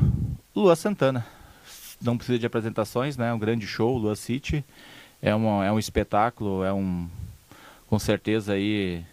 Lua 0.55 0.75
Santana. 0.75 1.25
Não 1.99 2.15
precisa 2.15 2.37
de 2.37 2.45
apresentações, 2.45 3.17
né? 3.17 3.33
Um 3.33 3.39
grande 3.39 3.65
show, 3.65 3.97
Lua 3.97 4.15
City. 4.15 4.63
É, 5.19 5.33
uma, 5.33 5.65
é 5.65 5.71
um 5.71 5.79
espetáculo, 5.79 6.63
é 6.63 6.71
um. 6.71 7.09
Com 7.87 7.97
certeza 7.97 8.53
aí 8.53 9.03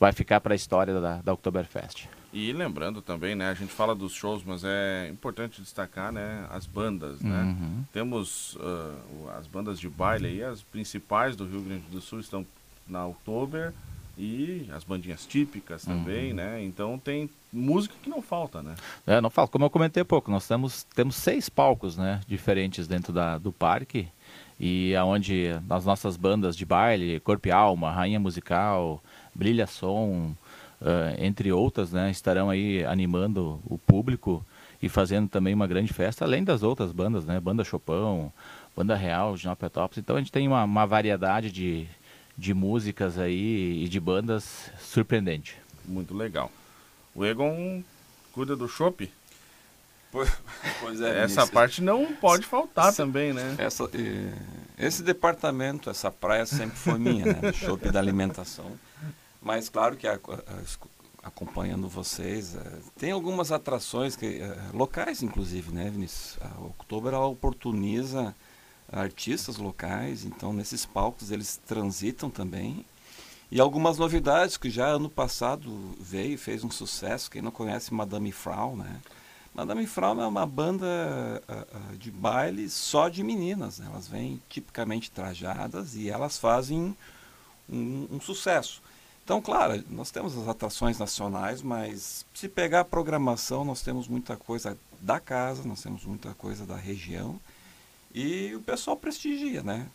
vai 0.00 0.12
ficar 0.12 0.40
para 0.40 0.54
a 0.54 0.56
história 0.56 0.98
da, 0.98 1.20
da 1.20 1.34
Oktoberfest. 1.34 2.08
E 2.34 2.52
lembrando 2.52 3.00
também, 3.00 3.36
né, 3.36 3.48
a 3.48 3.54
gente 3.54 3.72
fala 3.72 3.94
dos 3.94 4.12
shows, 4.12 4.42
mas 4.44 4.64
é 4.64 5.08
importante 5.08 5.62
destacar, 5.62 6.10
né, 6.10 6.44
as 6.50 6.66
bandas, 6.66 7.20
né? 7.20 7.42
Uhum. 7.42 7.84
Temos 7.92 8.56
uh, 8.56 9.30
as 9.38 9.46
bandas 9.46 9.78
de 9.78 9.88
baile 9.88 10.26
aí, 10.26 10.42
as 10.42 10.60
principais 10.60 11.36
do 11.36 11.46
Rio 11.46 11.62
Grande 11.62 11.84
do 11.92 12.00
Sul 12.00 12.18
estão 12.18 12.44
na 12.88 13.06
Oktober 13.06 13.72
e 14.18 14.68
as 14.72 14.82
bandinhas 14.82 15.24
típicas 15.24 15.84
também, 15.84 16.30
uhum. 16.30 16.36
né? 16.36 16.64
Então 16.64 16.98
tem 16.98 17.30
música 17.52 17.94
que 18.02 18.10
não 18.10 18.20
falta, 18.20 18.60
né? 18.62 18.74
É, 19.06 19.20
não 19.20 19.30
falta. 19.30 19.52
Como 19.52 19.64
eu 19.64 19.70
comentei 19.70 20.02
há 20.02 20.04
pouco, 20.04 20.28
nós 20.28 20.46
temos, 20.46 20.82
temos 20.92 21.14
seis 21.14 21.48
palcos, 21.48 21.96
né, 21.96 22.20
diferentes 22.26 22.88
dentro 22.88 23.12
da, 23.12 23.38
do 23.38 23.52
parque 23.52 24.08
e 24.58 24.94
aonde 24.96 25.50
as 25.70 25.84
nossas 25.84 26.16
bandas 26.16 26.56
de 26.56 26.66
baile, 26.66 27.20
Corpo 27.20 27.46
e 27.46 27.52
Alma, 27.52 27.92
Rainha 27.92 28.18
Musical, 28.18 29.00
Brilha 29.32 29.68
Som, 29.68 30.34
uh, 30.80 31.14
entre 31.18 31.52
outras, 31.52 31.92
né, 31.92 32.10
estarão 32.10 32.50
aí 32.50 32.84
animando 32.84 33.60
o 33.64 33.78
público 33.78 34.44
e 34.82 34.88
fazendo 34.88 35.28
também 35.28 35.54
uma 35.54 35.66
grande 35.66 35.92
festa, 35.92 36.24
além 36.24 36.44
das 36.44 36.62
outras 36.62 36.92
bandas, 36.92 37.24
né, 37.24 37.40
Banda 37.40 37.64
Chopão, 37.64 38.32
Banda 38.76 38.94
Real 38.94 39.34
Petrópolis. 39.58 39.98
Então 39.98 40.16
a 40.16 40.18
gente 40.18 40.32
tem 40.32 40.46
uma, 40.46 40.64
uma 40.64 40.86
variedade 40.86 41.50
de, 41.50 41.86
de 42.36 42.52
músicas 42.52 43.18
aí 43.18 43.84
e 43.84 43.88
de 43.88 44.00
bandas 44.00 44.70
surpreendente. 44.78 45.56
Muito 45.84 46.14
legal. 46.14 46.50
O 47.14 47.24
Egon 47.24 47.82
cuida 48.32 48.56
do 48.56 48.68
chopp? 48.68 49.10
Pois 50.80 51.00
é. 51.00 51.24
Essa 51.24 51.46
parte 51.46 51.82
não 51.82 52.12
pode 52.14 52.46
faltar 52.46 52.88
essa, 52.88 53.02
também, 53.02 53.32
né? 53.32 53.56
Essa, 53.58 53.90
esse 54.78 55.02
departamento, 55.02 55.90
essa 55.90 56.10
praia 56.10 56.46
sempre 56.46 56.76
foi 56.76 56.98
minha, 56.98 57.26
né? 57.26 57.34
Do 57.34 57.52
shopping 57.52 57.90
da 57.90 57.98
alimentação. 57.98 58.78
Mas 59.44 59.68
claro 59.68 59.96
que 59.96 60.08
a, 60.08 60.14
a, 60.14 61.28
acompanhando 61.28 61.88
vocês, 61.88 62.56
é, 62.56 62.78
tem 62.96 63.12
algumas 63.12 63.52
atrações 63.52 64.16
que, 64.16 64.40
é, 64.40 64.56
locais, 64.72 65.22
inclusive, 65.22 65.72
né, 65.72 65.90
Vinícius? 65.90 66.38
A 66.40 66.60
Outubro 66.60 67.14
ela 67.14 67.26
oportuniza 67.26 68.34
artistas 68.90 69.56
locais, 69.56 70.24
então 70.24 70.52
nesses 70.52 70.84
palcos 70.84 71.30
eles 71.30 71.60
transitam 71.66 72.30
também. 72.30 72.84
E 73.50 73.60
algumas 73.60 73.98
novidades 73.98 74.56
que 74.56 74.70
já 74.70 74.86
ano 74.86 75.08
passado 75.08 75.94
veio 76.00 76.38
fez 76.38 76.64
um 76.64 76.70
sucesso. 76.70 77.30
Quem 77.30 77.42
não 77.42 77.50
conhece 77.50 77.94
Madame 77.94 78.32
Frau, 78.32 78.74
né? 78.74 79.00
Madame 79.54 79.86
Frau 79.86 80.20
é 80.20 80.26
uma 80.26 80.44
banda 80.44 80.86
uh, 81.48 81.96
de 81.96 82.10
baile 82.10 82.68
só 82.68 83.08
de 83.08 83.22
meninas. 83.22 83.78
Né? 83.78 83.86
Elas 83.88 84.08
vêm 84.08 84.42
tipicamente 84.48 85.12
trajadas 85.12 85.94
e 85.94 86.10
elas 86.10 86.36
fazem 86.36 86.96
um, 87.70 88.08
um, 88.10 88.20
sucesso. 88.20 88.82
Então, 89.24 89.40
claro, 89.40 89.82
nós 89.88 90.10
temos 90.10 90.36
as 90.36 90.46
atrações 90.46 90.98
nacionais, 90.98 91.62
mas 91.62 92.26
se 92.34 92.46
pegar 92.46 92.80
a 92.80 92.84
programação, 92.84 93.64
nós 93.64 93.80
temos 93.80 94.06
muita 94.06 94.36
coisa 94.36 94.76
da 95.00 95.18
casa, 95.18 95.66
nós 95.66 95.82
temos 95.82 96.04
muita 96.04 96.34
coisa 96.34 96.66
da 96.66 96.76
região 96.76 97.40
e 98.14 98.54
o 98.54 98.60
pessoal 98.60 98.96
prestigia, 98.96 99.62
né? 99.62 99.86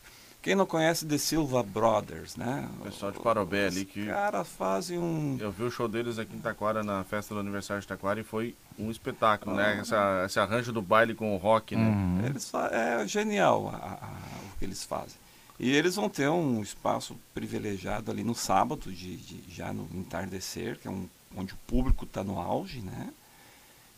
Quem 0.41 0.55
não 0.55 0.65
conhece 0.65 1.05
The 1.05 1.17
Silva 1.17 1.61
Brothers, 1.61 2.37
né? 2.37 2.67
O 2.79 2.83
pessoal 2.85 3.11
de 3.11 3.19
Parobé 3.19 3.67
ali 3.67 3.85
que. 3.85 4.01
Os 4.01 4.07
caras 4.07 4.47
fazem 4.47 4.97
um. 4.97 5.37
Eu 5.39 5.51
vi 5.51 5.63
o 5.63 5.71
show 5.71 5.87
deles 5.87 6.17
aqui 6.17 6.33
em 6.33 6.39
Taquara, 6.39 6.81
na 6.81 7.03
festa 7.03 7.33
do 7.33 7.41
aniversário 7.41 7.81
de 7.81 7.87
Taquara, 7.87 8.21
e 8.21 8.23
foi 8.23 8.55
um 8.77 8.89
espetáculo, 8.89 9.55
né? 9.55 9.63
ah, 9.63 9.75
né? 9.75 9.81
Essa, 9.81 10.23
esse 10.25 10.39
arranjo 10.39 10.71
do 10.71 10.81
baile 10.81 11.13
com 11.13 11.35
o 11.35 11.37
rock, 11.37 11.75
né? 11.75 12.25
Eles 12.25 12.51
É 12.71 13.05
genial 13.05 13.67
a, 13.67 13.75
a, 13.75 14.07
o 14.53 14.57
que 14.57 14.65
eles 14.65 14.83
fazem. 14.83 15.17
E 15.59 15.71
eles 15.71 15.95
vão 15.95 16.09
ter 16.09 16.29
um 16.29 16.61
espaço 16.61 17.17
privilegiado 17.33 18.09
ali 18.09 18.23
no 18.23 18.33
sábado, 18.33 18.91
de, 18.91 19.17
de 19.17 19.43
já 19.53 19.73
no 19.73 19.89
entardecer, 19.93 20.79
que 20.79 20.87
é 20.87 20.91
um, 20.91 21.07
onde 21.35 21.53
o 21.53 21.57
público 21.67 22.05
está 22.05 22.23
no 22.23 22.39
auge, 22.39 22.81
né? 22.81 23.13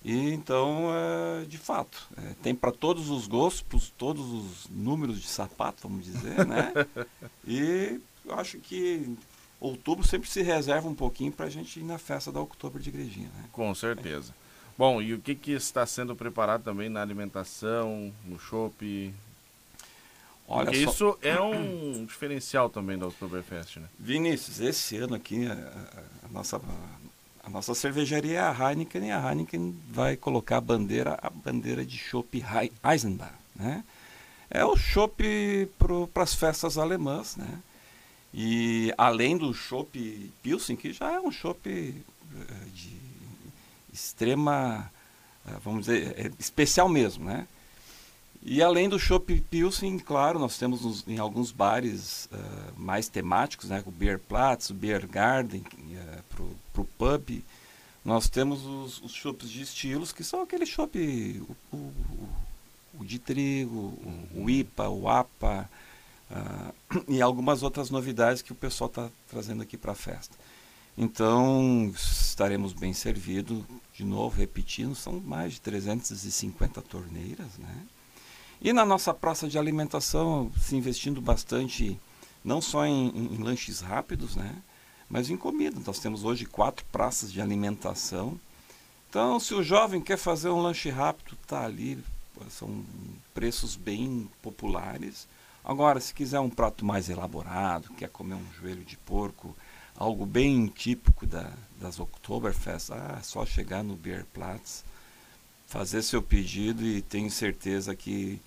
E 0.03 0.31
então, 0.33 0.89
é, 0.91 1.45
de 1.45 1.59
fato, 1.59 2.07
é, 2.17 2.33
tem 2.41 2.55
para 2.55 2.71
todos 2.71 3.11
os 3.11 3.27
gostos, 3.27 3.93
todos 3.95 4.25
os 4.31 4.67
números 4.71 5.21
de 5.21 5.27
sapato, 5.27 5.87
vamos 5.87 6.03
dizer, 6.03 6.45
né? 6.47 6.73
e 7.45 8.01
eu 8.25 8.33
acho 8.33 8.57
que 8.57 9.15
outubro 9.59 10.05
sempre 10.05 10.27
se 10.27 10.41
reserva 10.41 10.89
um 10.89 10.95
pouquinho 10.95 11.31
para 11.31 11.45
a 11.45 11.49
gente 11.49 11.79
ir 11.79 11.83
na 11.83 11.99
festa 11.99 12.31
da 12.31 12.39
outubro 12.39 12.81
de 12.81 12.89
igrejinha, 12.89 13.29
né? 13.35 13.45
Com 13.51 13.73
certeza. 13.75 14.33
É. 14.35 14.41
Bom, 14.75 14.99
e 14.99 15.13
o 15.13 15.19
que, 15.19 15.35
que 15.35 15.51
está 15.51 15.85
sendo 15.85 16.15
preparado 16.15 16.63
também 16.63 16.89
na 16.89 17.03
alimentação, 17.03 18.11
no 18.25 18.39
shopping? 18.39 19.13
Olha 20.53 20.65
Porque 20.65 20.83
só... 20.83 20.91
isso 20.91 21.17
é 21.21 21.39
um 21.39 22.03
diferencial 22.05 22.69
também 22.69 22.97
da 22.97 23.07
Oktoberfest, 23.07 23.77
né? 23.77 23.87
Vinícius, 23.97 24.59
esse 24.59 24.97
ano 24.97 25.15
aqui, 25.15 25.47
a, 25.47 25.53
a 25.53 26.27
nossa 26.29 26.59
a 27.43 27.49
nossa 27.49 27.73
cervejaria 27.73 28.37
é 28.37 28.41
a 28.41 28.51
Heineken 28.53 29.07
e 29.07 29.11
a 29.11 29.29
Heineken 29.29 29.75
vai 29.89 30.15
colocar 30.15 30.57
a 30.57 30.61
bandeira, 30.61 31.17
a 31.21 31.29
bandeira 31.29 31.83
de 31.83 31.97
chopp 31.97 32.43
Eisenbach, 32.83 33.33
né? 33.55 33.83
É 34.49 34.63
o 34.65 34.75
chopp 34.75 35.23
para 36.11 36.23
as 36.23 36.35
festas 36.35 36.77
alemãs, 36.77 37.37
né? 37.37 37.59
E 38.33 38.93
além 38.97 39.37
do 39.37 39.53
chopp 39.53 40.31
Pilsen, 40.43 40.75
que 40.75 40.91
já 40.91 41.13
é 41.13 41.19
um 41.19 41.31
chopp 41.31 41.67
eh, 41.67 41.95
de 42.73 42.95
extrema, 43.91 44.91
eh, 45.47 45.55
vamos 45.63 45.85
dizer, 45.85 46.13
é 46.17 46.31
especial 46.37 46.87
mesmo, 46.87 47.25
né? 47.25 47.47
E 48.43 48.61
além 48.61 48.89
do 48.89 48.97
chopp 48.97 49.39
Pilsen, 49.51 49.99
claro, 49.99 50.39
nós 50.39 50.57
temos 50.57 50.81
nos, 50.81 51.07
em 51.07 51.19
alguns 51.19 51.51
bares 51.51 52.27
uh, 52.31 52.73
mais 52.75 53.07
temáticos, 53.07 53.69
né? 53.69 53.83
O 53.85 53.91
Beer 53.91 54.17
Platz, 54.17 54.71
o 54.71 54.73
Beer 54.73 55.07
Garden, 55.07 55.61
uh, 55.61 56.23
para 56.71 56.81
o 56.81 56.85
pub. 56.97 57.43
Nós 58.03 58.27
temos 58.27 58.65
os, 58.65 58.99
os 59.03 59.13
chopps 59.13 59.47
de 59.47 59.61
estilos, 59.61 60.11
que 60.11 60.23
são 60.23 60.41
aquele 60.41 60.65
chopp, 60.65 60.97
o, 61.71 61.75
o, 61.75 61.93
o, 62.99 63.05
de 63.05 63.19
trigo, 63.19 63.77
o, 63.77 64.43
o 64.43 64.49
IPA, 64.49 64.89
o 64.89 65.07
APA, 65.07 65.69
uh, 66.31 67.05
e 67.07 67.21
algumas 67.21 67.61
outras 67.61 67.91
novidades 67.91 68.41
que 68.41 68.51
o 68.51 68.55
pessoal 68.55 68.87
está 68.87 69.09
trazendo 69.29 69.61
aqui 69.61 69.77
para 69.77 69.91
a 69.91 69.95
festa. 69.95 70.35
Então, 70.97 71.93
estaremos 71.95 72.73
bem 72.73 72.91
servidos, 72.91 73.63
de 73.93 74.03
novo, 74.03 74.35
repetindo, 74.39 74.95
são 74.95 75.19
mais 75.19 75.53
de 75.53 75.61
350 75.61 76.81
torneiras, 76.81 77.57
né? 77.59 77.85
E 78.61 78.71
na 78.71 78.85
nossa 78.85 79.11
praça 79.11 79.47
de 79.47 79.57
alimentação, 79.57 80.51
se 80.55 80.75
investindo 80.75 81.19
bastante, 81.19 81.99
não 82.45 82.61
só 82.61 82.85
em, 82.85 83.07
em, 83.09 83.37
lanches 83.37 83.79
rápidos, 83.79 84.35
né? 84.35 84.55
mas 85.09 85.31
em 85.31 85.35
comida. 85.35 85.81
Nós 85.83 85.97
temos 85.97 86.23
hoje 86.23 86.45
quatro 86.45 86.85
praças 86.91 87.31
de 87.31 87.41
alimentação. 87.41 88.39
Então, 89.09 89.39
se 89.39 89.55
o 89.55 89.63
jovem 89.63 89.99
quer 89.99 90.17
fazer 90.17 90.49
um 90.49 90.61
lanche 90.61 90.89
rápido, 90.91 91.35
está 91.41 91.65
ali. 91.65 91.97
São 92.49 92.85
preços 93.33 93.75
bem 93.75 94.29
populares. 94.43 95.27
Agora, 95.65 95.99
se 95.99 96.13
quiser 96.13 96.39
um 96.39 96.49
prato 96.49 96.85
mais 96.85 97.09
elaborado, 97.09 97.93
quer 97.93 98.09
comer 98.09 98.35
um 98.35 98.53
joelho 98.59 98.83
de 98.83 98.97
porco, 98.97 99.55
algo 99.95 100.25
bem 100.25 100.67
típico 100.67 101.25
da, 101.25 101.51
das 101.79 101.99
Oktoberfest, 101.99 102.91
ah, 102.91 103.17
é 103.19 103.23
só 103.23 103.45
chegar 103.45 103.83
no 103.83 103.95
Beer 103.95 104.25
Platz, 104.33 104.83
fazer 105.67 106.01
seu 106.01 106.21
pedido 106.21 106.83
e 106.83 107.01
tenho 107.01 107.29
certeza 107.29 107.95
que 107.95 108.41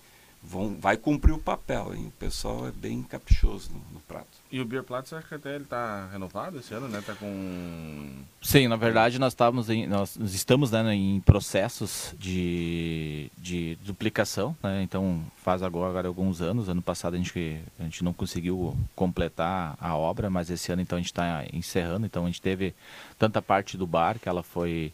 vão, 0.45 0.77
vai 0.79 0.95
cumprir 0.95 1.33
o 1.33 1.39
papel, 1.39 1.93
hein? 1.93 2.07
O 2.07 2.11
pessoal 2.11 2.67
é 2.67 2.71
bem 2.71 3.01
caprichoso 3.03 3.71
no, 3.71 3.79
no 3.93 3.99
prato. 4.01 4.27
E 4.51 4.61
o 4.61 4.65
Beer 4.65 4.83
Platz, 4.83 5.11
acho 5.11 5.27
que 5.27 5.35
até 5.35 5.55
ele 5.55 5.63
está 5.63 6.07
renovado 6.11 6.59
esse 6.59 6.73
ano, 6.73 6.87
né? 6.87 7.01
Tá 7.05 7.13
com... 7.15 8.23
Sim, 8.41 8.67
na 8.67 8.75
verdade 8.75 9.19
nós, 9.19 9.33
estávamos 9.33 9.69
em, 9.69 9.87
nós 9.87 10.15
estamos 10.17 10.71
né, 10.71 10.93
em 10.93 11.19
processos 11.21 12.13
de, 12.17 13.29
de 13.37 13.77
duplicação, 13.83 14.55
né? 14.61 14.83
Então 14.83 15.21
faz 15.43 15.63
agora, 15.63 15.89
agora 15.89 16.07
alguns 16.07 16.41
anos, 16.41 16.69
ano 16.69 16.81
passado 16.81 17.15
a 17.15 17.17
gente, 17.17 17.59
a 17.79 17.83
gente 17.83 18.03
não 18.03 18.13
conseguiu 18.13 18.77
completar 18.95 19.75
a 19.79 19.95
obra, 19.95 20.29
mas 20.29 20.49
esse 20.49 20.71
ano 20.71 20.81
então 20.81 20.97
a 20.97 21.01
gente 21.01 21.11
está 21.11 21.45
encerrando, 21.51 22.05
então 22.05 22.23
a 22.23 22.27
gente 22.27 22.41
teve 22.41 22.73
tanta 23.17 23.41
parte 23.41 23.77
do 23.77 23.87
bar 23.87 24.19
que 24.19 24.29
ela 24.29 24.43
foi 24.43 24.91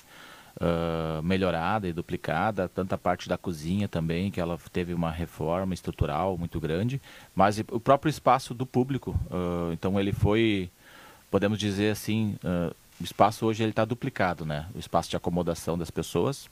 melhorada 1.23 1.87
e 1.87 1.93
duplicada, 1.93 2.69
tanta 2.69 2.97
parte 2.97 3.27
da 3.27 3.37
cozinha 3.37 3.87
também, 3.87 4.29
que 4.29 4.39
ela 4.39 4.59
teve 4.71 4.93
uma 4.93 5.09
reforma 5.09 5.73
estrutural 5.73 6.37
muito 6.37 6.59
grande, 6.59 7.01
mas 7.35 7.59
o 7.71 7.79
próprio 7.79 8.09
espaço 8.09 8.53
do 8.53 8.65
público, 8.65 9.11
uh, 9.31 9.73
então 9.73 9.99
ele 9.99 10.11
foi, 10.11 10.69
podemos 11.31 11.57
dizer 11.57 11.91
assim, 11.91 12.35
uh, 12.43 12.75
o 12.99 13.03
espaço 13.03 13.45
hoje 13.45 13.63
ele 13.63 13.71
está 13.71 13.83
duplicado, 13.85 14.45
né? 14.45 14.67
O 14.75 14.79
espaço 14.79 15.09
de 15.09 15.17
acomodação 15.17 15.77
das 15.77 15.89
pessoas, 15.89 16.47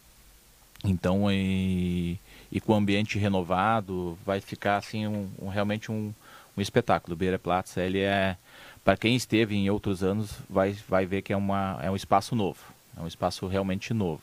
então 0.84 1.32
e, 1.32 2.18
e 2.52 2.60
com 2.60 2.74
o 2.74 2.76
ambiente 2.76 3.20
renovado, 3.20 4.18
vai 4.26 4.42
ficar 4.42 4.78
assim 4.78 5.06
um, 5.06 5.30
um 5.40 5.50
realmente 5.50 5.92
um, 5.92 6.12
um 6.58 6.62
espetáculo. 6.62 7.14
O 7.14 7.18
Beira 7.18 7.38
Platz, 7.38 7.78
ele 7.78 8.00
é 8.00 8.38
para 8.84 8.98
quem 8.98 9.16
esteve 9.16 9.56
em 9.56 9.70
outros 9.70 10.02
anos 10.02 10.32
vai, 10.50 10.72
vai 10.88 11.06
ver 11.06 11.22
que 11.22 11.32
é, 11.32 11.38
uma, 11.38 11.78
é 11.82 11.92
um 11.92 11.96
espaço 11.96 12.36
novo. 12.36 12.79
É 13.00 13.02
um 13.02 13.08
espaço 13.08 13.48
realmente 13.48 13.94
novo. 13.94 14.22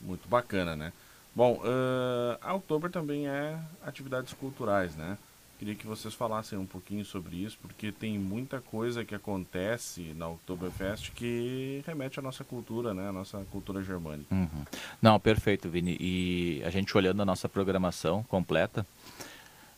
Muito 0.00 0.26
bacana, 0.26 0.74
né? 0.74 0.92
Bom, 1.34 1.60
uh, 1.62 2.38
a 2.40 2.54
Outubro 2.54 2.90
também 2.90 3.28
é 3.28 3.58
atividades 3.84 4.32
culturais, 4.32 4.96
né? 4.96 5.18
Queria 5.58 5.74
que 5.74 5.86
vocês 5.86 6.14
falassem 6.14 6.58
um 6.58 6.64
pouquinho 6.64 7.04
sobre 7.04 7.36
isso, 7.36 7.58
porque 7.60 7.92
tem 7.92 8.18
muita 8.18 8.62
coisa 8.62 9.04
que 9.04 9.14
acontece 9.14 10.14
na 10.16 10.26
Oktoberfest 10.26 11.12
que 11.12 11.82
remete 11.86 12.18
à 12.18 12.22
nossa 12.22 12.42
cultura, 12.42 12.94
né? 12.94 13.10
A 13.10 13.12
nossa 13.12 13.44
cultura 13.52 13.82
germânica. 13.82 14.34
Uhum. 14.34 14.64
Não, 15.02 15.20
perfeito, 15.20 15.68
Vini. 15.68 15.98
E 16.00 16.62
a 16.64 16.70
gente 16.70 16.96
olhando 16.96 17.20
a 17.20 17.26
nossa 17.26 17.46
programação 17.46 18.22
completa, 18.22 18.86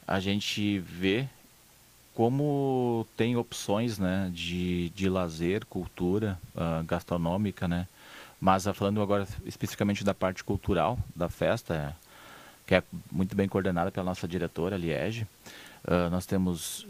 a 0.07 0.21
gente 0.21 0.79
vê 0.79 1.29
como 2.15 3.05
tem 3.17 3.37
opções 3.37 3.99
né, 3.99 4.31
de, 4.33 4.91
de 4.91 5.09
lazer, 5.09 5.65
cultura 5.67 6.39
uh, 6.55 6.85
gastronômica, 6.85 7.67
né? 7.67 7.89
Mas 8.43 8.67
uh, 8.67 8.75
falando 8.75 9.01
agora 9.01 9.25
especificamente 9.47 10.03
da 10.03 10.13
parte 10.13 10.43
cultural 10.43 10.99
da 11.15 11.29
festa, 11.29 11.97
que 12.67 12.75
é 12.75 12.83
muito 13.09 13.37
bem 13.37 13.49
coordenada 13.49 13.93
pela 13.93 14.05
nossa 14.05 14.27
diretora, 14.27 14.77
Liege, 14.77 15.23
uh, 15.85 16.11
nós 16.11 16.27
temos 16.27 16.85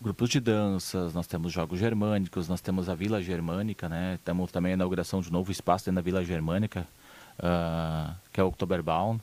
grupos 0.00 0.30
de 0.30 0.40
danças, 0.40 1.12
nós 1.12 1.26
temos 1.26 1.52
jogos 1.52 1.78
germânicos, 1.78 2.48
nós 2.48 2.62
temos 2.62 2.88
a 2.88 2.94
Vila 2.94 3.22
Germânica, 3.22 3.86
né? 3.86 4.18
Temos 4.24 4.50
também 4.50 4.72
a 4.72 4.76
inauguração 4.76 5.20
de 5.20 5.28
um 5.28 5.32
novo 5.32 5.52
espaço 5.52 5.84
dentro 5.84 5.96
da 5.96 6.00
Vila 6.02 6.24
Germânica, 6.24 6.86
que 8.32 8.40
é 8.40 8.42
o 8.42 8.48
Oktoberbaum. 8.48 9.18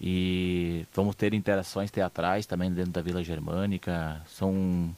E 0.00 0.86
vamos 0.94 1.14
ter 1.14 1.32
interações 1.32 1.90
teatrais 1.90 2.44
também 2.44 2.70
dentro 2.70 2.92
da 2.92 3.02
Vila 3.02 3.22
Germânica. 3.22 4.20
São 4.26 4.94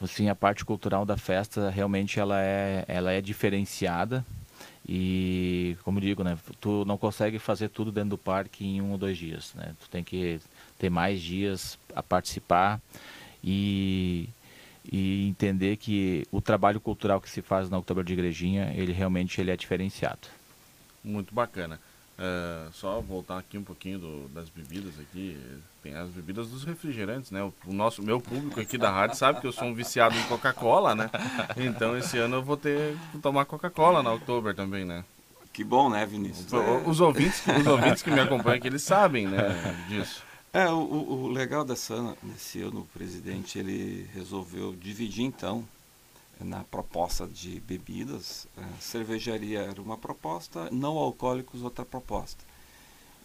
assim 0.00 0.28
a 0.28 0.34
parte 0.34 0.64
cultural 0.64 1.04
da 1.04 1.16
festa 1.16 1.70
realmente 1.70 2.20
ela 2.20 2.40
é 2.40 2.84
ela 2.86 3.10
é 3.10 3.20
diferenciada 3.20 4.24
e 4.88 5.76
como 5.84 6.00
digo 6.00 6.24
né 6.24 6.38
tu 6.60 6.84
não 6.86 6.96
consegue 6.96 7.38
fazer 7.38 7.68
tudo 7.68 7.92
dentro 7.92 8.10
do 8.10 8.18
parque 8.18 8.64
em 8.64 8.80
um 8.80 8.92
ou 8.92 8.98
dois 8.98 9.18
dias 9.18 9.52
né. 9.54 9.74
Tu 9.80 9.90
tem 9.90 10.02
que 10.02 10.40
ter 10.78 10.88
mais 10.88 11.20
dias 11.20 11.78
a 11.94 12.02
participar 12.02 12.80
e 13.42 14.28
e 14.90 15.28
entender 15.28 15.76
que 15.76 16.26
o 16.32 16.40
trabalho 16.40 16.80
cultural 16.80 17.20
que 17.20 17.28
se 17.28 17.42
faz 17.42 17.68
na 17.68 17.76
Outubro 17.76 18.02
de 18.02 18.14
Igrejinha 18.14 18.72
ele 18.74 18.90
realmente 18.90 19.38
ele 19.38 19.50
é 19.50 19.56
diferenciado. 19.56 20.28
Muito 21.04 21.34
bacana 21.34 21.78
Uh, 22.18 22.72
só 22.72 23.00
voltar 23.00 23.38
aqui 23.38 23.56
um 23.56 23.62
pouquinho 23.62 24.00
do, 24.00 24.28
das 24.30 24.48
bebidas 24.48 24.94
aqui. 24.98 25.38
Tem 25.82 25.94
as 25.94 26.08
bebidas 26.08 26.48
dos 26.48 26.64
refrigerantes, 26.64 27.30
né? 27.30 27.40
O, 27.44 27.54
o 27.64 27.72
nosso, 27.72 28.02
meu 28.02 28.20
público 28.20 28.58
aqui 28.60 28.76
da 28.76 28.90
rádio 28.90 29.16
sabe 29.16 29.40
que 29.40 29.46
eu 29.46 29.52
sou 29.52 29.68
um 29.68 29.74
viciado 29.74 30.16
em 30.16 30.22
Coca-Cola, 30.24 30.96
né? 30.96 31.10
Então 31.56 31.96
esse 31.96 32.18
ano 32.18 32.36
eu 32.36 32.42
vou 32.42 32.56
ter 32.56 32.96
que 33.12 33.18
tomar 33.18 33.44
Coca-Cola 33.44 34.02
na 34.02 34.12
Oktober 34.12 34.52
também, 34.52 34.84
né? 34.84 35.04
Que 35.52 35.62
bom, 35.62 35.88
né, 35.88 36.04
Vinícius? 36.06 36.52
O, 36.52 36.90
os, 36.90 37.00
ouvintes, 37.00 37.42
os 37.46 37.66
ouvintes 37.66 38.02
que 38.02 38.10
me 38.10 38.20
acompanham 38.20 38.58
aqui, 38.58 38.66
eles 38.66 38.82
sabem, 38.82 39.26
né, 39.26 39.84
disso. 39.88 40.22
É, 40.52 40.68
o, 40.68 40.78
o 40.78 41.28
legal 41.28 41.64
dessa, 41.64 42.16
desse 42.22 42.62
ano, 42.62 42.80
o 42.80 42.98
presidente, 42.98 43.58
ele 43.58 44.08
resolveu 44.14 44.74
dividir, 44.74 45.24
então, 45.24 45.64
na 46.40 46.64
proposta 46.64 47.26
de 47.26 47.60
bebidas, 47.60 48.46
a 48.56 48.80
cervejaria 48.80 49.60
era 49.60 49.80
uma 49.80 49.96
proposta, 49.96 50.68
não 50.70 50.96
alcoólicos 50.96 51.62
outra 51.62 51.84
proposta. 51.84 52.44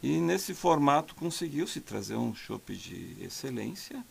E 0.02 0.20
nesse 0.20 0.54
formato 0.54 1.16
conseguiu-se 1.16 1.80
trazer 1.80 2.16
um 2.16 2.36
chopp 2.36 2.76
de 2.76 3.16
excelência 3.22 4.04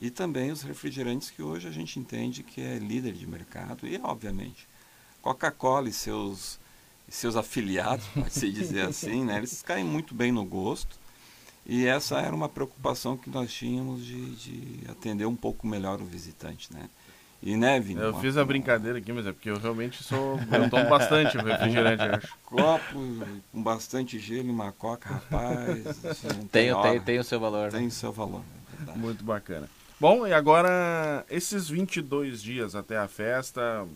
e 0.00 0.10
também 0.10 0.50
os 0.50 0.62
refrigerantes 0.62 1.30
que 1.30 1.42
hoje 1.42 1.66
a 1.66 1.72
gente 1.72 1.98
entende 1.98 2.42
que 2.42 2.60
é 2.60 2.78
líder 2.78 3.12
de 3.12 3.26
mercado 3.26 3.86
e 3.86 3.96
obviamente 4.02 4.68
Coca-Cola 5.20 5.88
e 5.88 5.92
seus 5.92 6.60
seus 7.08 7.36
afiliados, 7.36 8.06
pode-se 8.14 8.50
dizer 8.50 8.82
assim, 8.82 9.24
né? 9.24 9.38
Eles 9.38 9.62
caem 9.62 9.84
muito 9.84 10.14
bem 10.14 10.32
no 10.32 10.44
gosto. 10.44 11.00
E 11.64 11.86
essa 11.86 12.18
era 12.20 12.34
uma 12.34 12.48
preocupação 12.48 13.16
que 13.16 13.30
nós 13.30 13.52
tínhamos 13.52 14.04
de, 14.04 14.34
de 14.36 14.90
atender 14.90 15.26
um 15.26 15.36
pouco 15.36 15.66
melhor 15.66 16.00
o 16.00 16.04
visitante, 16.04 16.72
né? 16.72 16.88
E 17.42 17.56
né, 17.56 17.80
Vini? 17.80 18.00
Eu 18.00 18.14
fiz 18.20 18.36
a 18.36 18.44
brincadeira 18.44 18.98
aqui, 18.98 19.12
mas 19.12 19.26
é 19.26 19.32
porque 19.32 19.50
eu 19.50 19.58
realmente 19.58 20.02
sou. 20.02 20.38
Eu 20.52 20.70
tomo 20.70 20.88
bastante 20.88 21.36
refrigerante, 21.36 22.02
acho. 22.02 22.34
Copo 22.44 22.94
com 23.50 23.62
bastante 23.62 24.18
gelo 24.18 24.46
e 24.46 24.50
uma 24.50 24.70
coca, 24.70 25.08
rapaz. 25.08 26.00
Tem, 26.52 26.72
tem, 26.72 27.00
tem, 27.00 27.18
o 27.18 27.24
seu 27.24 27.40
valor. 27.40 27.70
Tem 27.70 27.80
né? 27.80 27.86
o 27.88 27.90
seu 27.90 28.12
valor. 28.12 28.42
É 28.86 28.96
Muito 28.96 29.24
bacana. 29.24 29.68
Bom, 29.98 30.26
e 30.26 30.32
agora, 30.32 31.24
esses 31.28 31.68
22 31.68 32.42
dias 32.42 32.74
até 32.76 32.96
a 32.96 33.08
festa, 33.08 33.86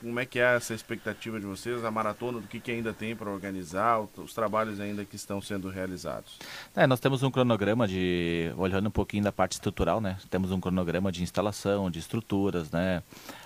como 0.00 0.20
é 0.20 0.24
que 0.24 0.38
é 0.38 0.56
essa 0.56 0.74
expectativa 0.74 1.38
de 1.40 1.46
vocês, 1.46 1.84
a 1.84 1.90
maratona, 1.90 2.40
do 2.40 2.46
que, 2.46 2.60
que 2.60 2.70
ainda 2.70 2.92
tem 2.92 3.16
para 3.16 3.30
organizar, 3.30 4.00
os 4.16 4.32
trabalhos 4.32 4.80
ainda 4.80 5.04
que 5.04 5.16
estão 5.16 5.40
sendo 5.40 5.68
realizados? 5.68 6.38
É, 6.74 6.86
nós 6.86 7.00
temos 7.00 7.22
um 7.22 7.30
cronograma 7.30 7.86
de, 7.86 8.52
olhando 8.56 8.86
um 8.86 8.92
pouquinho 8.92 9.24
da 9.24 9.32
parte 9.32 9.52
estrutural, 9.52 10.00
né? 10.00 10.16
Temos 10.30 10.50
um 10.50 10.60
cronograma 10.60 11.10
de 11.10 11.22
instalação, 11.22 11.90
de 11.90 11.98
estruturas, 11.98 12.70
né? 12.70 13.02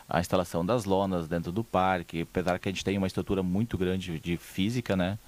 A 0.08 0.20
instalação 0.20 0.64
das 0.64 0.84
lonas 0.84 1.26
dentro 1.26 1.50
do 1.50 1.64
parque, 1.64 2.22
apesar 2.22 2.58
que 2.58 2.68
a 2.68 2.72
gente 2.72 2.84
tem 2.84 2.98
uma 2.98 3.06
estrutura 3.06 3.42
muito 3.42 3.78
grande 3.78 4.18
de 4.18 4.36
física, 4.36 4.94
né? 4.94 5.18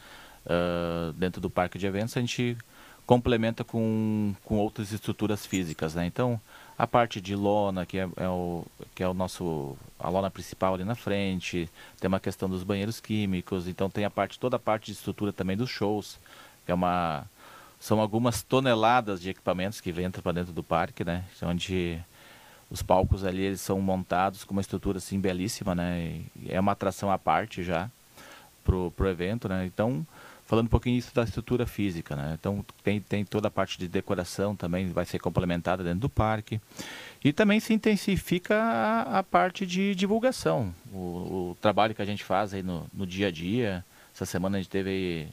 Uh, 0.44 1.12
dentro 1.14 1.40
do 1.40 1.48
parque 1.48 1.78
de 1.78 1.86
eventos, 1.86 2.14
a 2.16 2.20
gente 2.20 2.56
complementa 3.06 3.62
com, 3.64 4.34
com 4.44 4.56
outras 4.56 4.92
estruturas 4.92 5.44
físicas, 5.44 5.94
né? 5.94 6.06
Então, 6.06 6.40
a 6.76 6.86
parte 6.86 7.20
de 7.20 7.36
lona, 7.36 7.86
que 7.86 7.98
é, 7.98 8.08
é, 8.16 8.28
o, 8.28 8.64
que 8.94 9.02
é 9.02 9.08
o 9.08 9.14
nosso, 9.14 9.76
a 9.98 10.08
lona 10.08 10.30
principal 10.30 10.74
ali 10.74 10.84
na 10.84 10.94
frente, 10.94 11.68
tem 12.00 12.08
uma 12.08 12.20
questão 12.20 12.48
dos 12.48 12.64
banheiros 12.64 13.00
químicos, 13.00 13.68
então 13.68 13.88
tem 13.88 14.04
a 14.04 14.10
parte, 14.10 14.38
toda 14.38 14.56
a 14.56 14.58
parte 14.58 14.86
de 14.86 14.92
estrutura 14.92 15.32
também 15.32 15.56
dos 15.56 15.70
shows, 15.70 16.18
que 16.64 16.72
é 16.72 16.74
uma, 16.74 17.24
são 17.78 18.00
algumas 18.00 18.42
toneladas 18.42 19.20
de 19.20 19.30
equipamentos 19.30 19.80
que 19.80 19.90
entram 19.90 20.22
para 20.22 20.32
dentro 20.32 20.52
do 20.52 20.62
parque, 20.62 21.04
né, 21.04 21.24
onde 21.42 22.00
os 22.70 22.82
palcos 22.82 23.24
ali 23.24 23.42
eles 23.42 23.60
são 23.60 23.80
montados 23.80 24.42
com 24.42 24.52
uma 24.52 24.60
estrutura 24.60 24.98
assim 24.98 25.20
belíssima, 25.20 25.74
né, 25.74 26.22
é 26.48 26.58
uma 26.58 26.72
atração 26.72 27.10
à 27.12 27.18
parte 27.18 27.62
já 27.62 27.88
pro, 28.64 28.90
pro 28.92 29.08
evento, 29.08 29.48
né, 29.48 29.64
então 29.64 30.04
falando 30.54 30.66
um 30.66 30.70
pouquinho 30.70 30.96
isso 30.96 31.12
da 31.12 31.24
estrutura 31.24 31.66
física, 31.66 32.14
né? 32.14 32.36
Então 32.38 32.64
tem, 32.84 33.00
tem 33.00 33.24
toda 33.24 33.48
a 33.48 33.50
parte 33.50 33.76
de 33.76 33.88
decoração 33.88 34.54
também 34.54 34.88
vai 34.92 35.04
ser 35.04 35.18
complementada 35.18 35.82
dentro 35.82 35.98
do 35.98 36.08
parque 36.08 36.60
e 37.24 37.32
também 37.32 37.58
se 37.58 37.74
intensifica 37.74 38.54
a, 38.54 39.18
a 39.18 39.22
parte 39.24 39.66
de 39.66 39.96
divulgação, 39.96 40.72
o, 40.92 40.96
o, 40.96 41.56
trabalho 41.60 41.92
que 41.92 42.00
a 42.00 42.04
gente 42.04 42.22
faz 42.22 42.54
aí 42.54 42.62
no, 42.62 42.86
no 42.94 43.04
dia 43.04 43.28
a 43.28 43.30
dia. 43.32 43.84
Essa 44.14 44.24
semana 44.24 44.56
a 44.56 44.60
gente 44.60 44.70
teve 44.70 45.26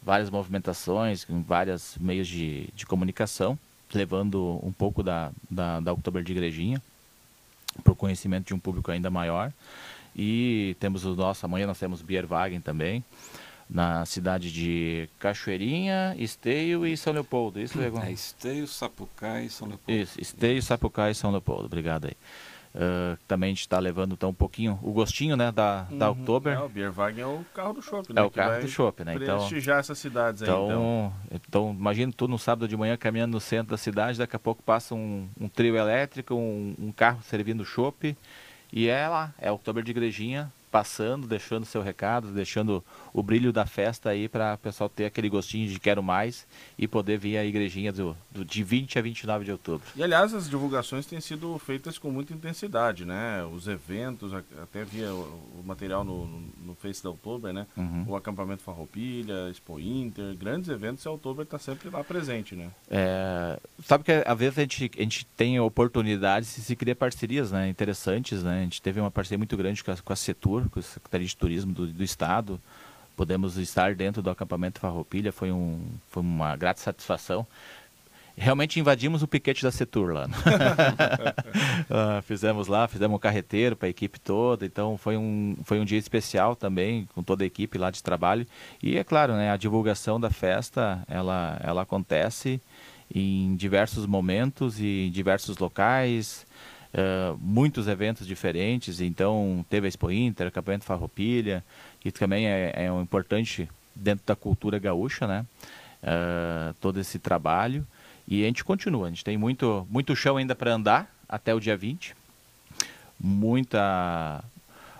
várias 0.00 0.30
movimentações 0.30 1.26
em 1.28 1.42
vários 1.42 1.96
meios 1.98 2.28
de, 2.28 2.68
de 2.76 2.86
comunicação, 2.86 3.58
levando 3.92 4.60
um 4.62 4.70
pouco 4.70 5.02
da, 5.02 5.32
da, 5.50 5.80
da 5.80 5.92
Oktober 5.92 6.22
de 6.22 6.30
Igrejinha 6.30 6.80
para 7.82 7.92
o 7.92 7.96
conhecimento 7.96 8.46
de 8.46 8.54
um 8.54 8.58
público 8.60 8.92
ainda 8.92 9.10
maior. 9.10 9.52
E 10.14 10.76
temos 10.78 11.04
o 11.04 11.16
nosso, 11.16 11.44
amanhã 11.44 11.66
nós 11.66 11.78
temos 11.80 12.02
Bierwagen 12.02 12.60
também 12.60 13.02
na 13.68 14.04
cidade 14.04 14.52
de 14.52 15.08
Cachoeirinha, 15.18 16.14
Esteio 16.18 16.86
e 16.86 16.96
São 16.96 17.12
Leopoldo. 17.12 17.60
Isso, 17.60 17.78
Diego? 17.78 17.98
É 18.00 18.12
Esteio, 18.12 18.66
Sapucaí 18.66 19.46
e 19.46 19.50
São 19.50 19.68
Leopoldo. 19.68 20.00
Isso, 20.00 20.20
Esteio, 20.20 20.62
Sapucaí 20.62 21.12
e 21.12 21.14
São 21.14 21.30
Leopoldo. 21.30 21.66
Obrigado 21.66 22.06
aí. 22.06 22.16
Uh, 22.74 23.16
também 23.28 23.50
a 23.50 23.50
gente 23.52 23.60
está 23.60 23.78
levando 23.78 24.14
então 24.14 24.30
um 24.30 24.34
pouquinho 24.34 24.80
o 24.82 24.90
gostinho 24.90 25.36
né 25.36 25.52
da, 25.52 25.86
uhum. 25.88 25.96
da 25.96 26.10
Oktober. 26.10 26.54
É, 26.54 26.58
o 26.58 26.68
Bierwagen 26.68 27.22
é 27.22 27.26
o 27.26 27.44
carro 27.54 27.74
do 27.74 27.80
shopping, 27.80 28.12
né? 28.12 28.20
É 28.20 28.24
o 28.24 28.30
carro 28.30 28.60
do 28.60 28.68
shopping, 28.68 29.04
né? 29.04 29.14
Então 29.14 29.38
prestigiar 29.38 29.78
essas 29.78 29.96
cidades 29.96 30.42
aí, 30.42 30.48
então, 30.48 30.64
então. 30.64 31.12
Então, 31.30 31.70
imagina 31.70 32.12
tu 32.12 32.26
no 32.26 32.36
sábado 32.36 32.66
de 32.66 32.76
manhã 32.76 32.96
caminhando 32.96 33.30
no 33.30 33.40
centro 33.40 33.70
da 33.70 33.76
cidade, 33.76 34.18
daqui 34.18 34.34
a 34.34 34.40
pouco 34.40 34.60
passa 34.60 34.92
um, 34.92 35.28
um 35.40 35.48
trio 35.48 35.76
elétrico, 35.76 36.34
um, 36.34 36.74
um 36.76 36.90
carro 36.90 37.22
servindo 37.22 37.64
chopp 37.64 38.16
e 38.72 38.88
é 38.88 39.06
lá, 39.06 39.32
é 39.38 39.52
o 39.52 39.54
Oktober 39.54 39.84
de 39.84 39.92
Igrejinha, 39.92 40.52
passando, 40.74 41.28
deixando 41.28 41.64
seu 41.64 41.82
recado, 41.82 42.32
deixando 42.32 42.84
o 43.12 43.22
brilho 43.22 43.52
da 43.52 43.64
festa 43.64 44.10
aí 44.10 44.28
para 44.28 44.54
o 44.54 44.58
pessoal 44.58 44.88
ter 44.88 45.04
aquele 45.04 45.28
gostinho 45.28 45.68
de 45.68 45.78
quero 45.78 46.02
mais 46.02 46.48
e 46.76 46.88
poder 46.88 47.16
vir 47.16 47.38
à 47.38 47.44
igrejinha 47.44 47.92
do, 47.92 48.16
do, 48.28 48.44
de 48.44 48.64
20 48.64 48.98
a 48.98 49.02
29 49.02 49.44
de 49.44 49.52
outubro. 49.52 49.86
E 49.94 50.02
aliás, 50.02 50.34
as 50.34 50.50
divulgações 50.50 51.06
têm 51.06 51.20
sido 51.20 51.56
feitas 51.60 51.96
com 51.96 52.10
muita 52.10 52.34
intensidade, 52.34 53.04
né? 53.04 53.44
Os 53.44 53.68
eventos, 53.68 54.32
até 54.34 54.82
via 54.82 55.14
o, 55.14 55.62
material 55.64 56.02
no, 56.02 56.26
no 56.26 56.74
Face 56.74 57.00
da 57.00 57.10
Outubro, 57.10 57.52
né? 57.52 57.68
Uhum. 57.76 58.06
O 58.08 58.16
acampamento 58.16 58.64
Farroupilha, 58.64 59.48
Expo 59.50 59.78
Inter, 59.78 60.34
grandes 60.34 60.68
eventos 60.68 61.04
e 61.04 61.08
a 61.08 61.12
Outubro 61.12 61.44
está 61.44 61.56
sempre 61.56 61.88
lá 61.88 62.02
presente, 62.02 62.56
né? 62.56 62.68
É, 62.90 63.60
sabe 63.84 64.02
que 64.02 64.10
às 64.10 64.36
vezes 64.36 64.58
a 64.58 64.62
gente, 64.62 64.90
a 64.98 65.02
gente 65.02 65.24
tem 65.36 65.60
oportunidades 65.60 66.58
e 66.58 66.62
se 66.62 66.74
cria 66.74 66.96
parcerias 66.96 67.52
né, 67.52 67.68
interessantes, 67.68 68.42
né? 68.42 68.58
A 68.58 68.64
gente 68.64 68.82
teve 68.82 68.98
uma 68.98 69.10
parceria 69.12 69.38
muito 69.38 69.56
grande 69.56 69.84
com 69.84 69.92
a, 69.92 69.96
com 69.96 70.12
a 70.12 70.16
Setur, 70.16 70.63
com 70.70 70.78
a 70.80 70.82
Secretaria 70.82 71.26
de 71.26 71.36
Turismo 71.36 71.72
do, 71.72 71.86
do 71.86 72.04
Estado. 72.04 72.60
Podemos 73.16 73.56
estar 73.56 73.94
dentro 73.94 74.20
do 74.20 74.30
acampamento 74.30 74.80
Farroupilha, 74.80 75.32
foi, 75.32 75.52
um, 75.52 75.80
foi 76.10 76.22
uma 76.22 76.56
grata 76.56 76.80
satisfação. 76.80 77.46
Realmente 78.36 78.80
invadimos 78.80 79.22
o 79.22 79.28
piquete 79.28 79.62
da 79.62 79.70
Setur 79.70 80.12
lá. 80.12 80.26
Uh, 80.26 82.20
fizemos 82.26 82.66
lá, 82.66 82.88
fizemos 82.88 83.14
um 83.14 83.18
carreteiro 83.18 83.76
para 83.76 83.86
a 83.86 83.90
equipe 83.90 84.18
toda, 84.18 84.66
então 84.66 84.98
foi 84.98 85.16
um, 85.16 85.56
foi 85.62 85.78
um 85.78 85.84
dia 85.84 85.98
especial 85.98 86.56
também, 86.56 87.08
com 87.14 87.22
toda 87.22 87.44
a 87.44 87.46
equipe 87.46 87.78
lá 87.78 87.92
de 87.92 88.02
trabalho. 88.02 88.44
E 88.82 88.98
é 88.98 89.04
claro, 89.04 89.34
né, 89.34 89.52
a 89.52 89.56
divulgação 89.56 90.18
da 90.18 90.30
festa, 90.30 91.04
ela, 91.06 91.60
ela 91.62 91.82
acontece 91.82 92.60
em 93.14 93.54
diversos 93.54 94.04
momentos 94.04 94.80
e 94.80 95.06
em 95.06 95.10
diversos 95.12 95.56
locais, 95.58 96.44
uh, 96.94 97.36
muitos 97.40 97.88
eventos 97.88 98.26
diferentes. 98.26 99.00
Então, 99.00 99.64
teve 99.68 99.86
a 99.86 99.88
Expo 99.88 100.10
Inter, 100.10 100.46
acampamento 100.46 100.84
Farroupilha, 100.84 101.64
que 102.00 102.10
também 102.10 102.46
é, 102.46 102.72
é 102.86 102.92
um 102.92 103.02
importante 103.02 103.68
dentro 103.94 104.24
da 104.26 104.36
cultura 104.36 104.78
gaúcha, 104.78 105.26
né? 105.26 105.44
Uh, 106.02 106.74
todo 106.80 107.00
esse 107.00 107.18
trabalho. 107.18 107.86
E 108.26 108.42
a 108.42 108.46
gente 108.46 108.64
continua, 108.64 109.06
a 109.06 109.10
gente 109.10 109.24
tem 109.24 109.36
muito, 109.36 109.86
muito 109.90 110.16
chão 110.16 110.36
ainda 110.36 110.54
para 110.54 110.72
andar 110.72 111.14
até 111.28 111.54
o 111.54 111.60
dia 111.60 111.76
20. 111.76 112.14
Muita, 113.20 114.42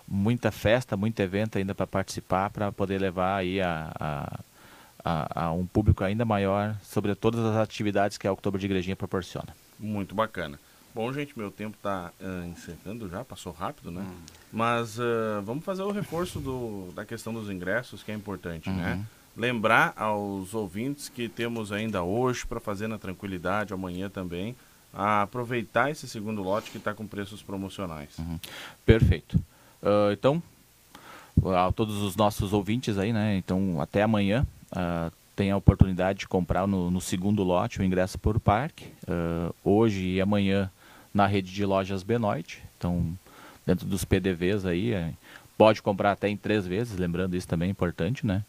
muita 0.07 0.50
festa, 0.50 0.96
muito 0.96 1.20
evento 1.20 1.59
ainda 1.59 1.74
para 1.74 1.87
participar, 1.87 2.50
para 2.50 2.70
poder 2.70 3.00
levar 3.00 3.37
aí 3.37 3.61
a, 3.61 3.90
a 3.98 4.40
a, 5.04 5.44
a, 5.44 5.52
um 5.52 5.66
público 5.66 6.02
ainda 6.02 6.24
maior 6.24 6.74
sobre 6.83 7.14
todas 7.14 7.44
as 7.44 7.57
atividades 7.57 8.16
que 8.16 8.26
a 8.26 8.30
Outubro 8.30 8.59
de 8.59 8.64
Igrejinha 8.64 8.96
proporciona. 8.96 9.54
Muito 9.78 10.14
bacana. 10.14 10.59
Bom, 10.94 11.12
gente, 11.12 11.37
meu 11.37 11.50
tempo 11.50 11.76
está 11.76 12.12
uh, 12.20 12.24
eh, 12.24 12.46
encerrando 12.46 13.09
já, 13.09 13.24
passou 13.24 13.52
rápido, 13.52 13.90
né? 13.90 14.02
Hum. 14.02 14.14
Mas 14.52 14.96
uh, 14.96 15.42
vamos 15.44 15.64
fazer 15.64 15.83
o 15.83 15.90
reforço 15.90 16.38
do, 16.38 16.92
da 16.94 17.04
questão 17.04 17.35
dos 17.35 17.50
ingressos, 17.50 18.02
que 18.02 18.12
é 18.12 18.14
importante, 18.14 18.70
né? 18.70 18.92
uhum. 18.92 18.98
né? 18.98 19.07
Lembrar 19.37 19.92
aos 19.96 20.54
ouvintes 20.54 21.09
que 21.09 21.28
temos 21.28 21.72
ainda 21.72 22.04
hoje 22.04 22.46
para 22.46 22.61
fazer 22.61 22.87
na 22.87 22.96
tranquilidade, 22.96 23.74
amanhã 23.74 24.09
também, 24.09 24.54
aproveitar 24.92 25.90
esse 25.90 26.09
segundo 26.09 26.40
lote 26.40 26.70
que 26.70 26.78
está 26.78 26.94
com 26.94 27.04
preços 27.04 27.42
promocionais. 27.42 28.16
Uhum. 28.16 28.38
Perfeito. 28.87 29.37
Uh, 29.83 30.12
então, 30.12 30.40
a 31.57 31.72
todos 31.72 32.00
os 32.02 32.14
nossos 32.14 32.52
ouvintes 32.52 32.96
aí, 32.96 33.12
né? 33.12 33.37
Então, 33.37 33.80
até 33.80 34.02
amanhã, 34.02 34.46
uh, 34.70 35.12
tem 35.35 35.50
a 35.50 35.57
oportunidade 35.57 36.20
de 36.20 36.28
comprar 36.28 36.68
no, 36.68 36.90
no, 36.90 37.00
segundo 37.00 37.42
lote 37.42 37.80
o 37.80 37.85
ingresso 37.85 38.16
por 38.16 38.38
parque. 38.38 38.87
Uh, 39.09 39.52
hoje 39.64 40.07
e 40.07 40.20
amanhã 40.20 40.70
na 41.14 41.27
rede 41.27 41.53
de 41.53 41.64
lojas 41.64 42.03
Benoit. 42.03 42.61
Então, 42.77 43.16
dentro 43.64 43.87
dos 43.87 44.05
PDVs 44.05 44.66
aí, 44.66 44.92
é, 44.92 45.12
pode 45.57 45.81
comprar 45.81 46.12
até 46.12 46.29
em 46.29 46.37
três 46.37 46.66
vezes, 46.66 46.98
lembrando 46.98 47.37
isso 47.37 47.46
também 47.46 47.68
é 47.68 47.70
importante, 47.70 48.27
né? 48.27 48.44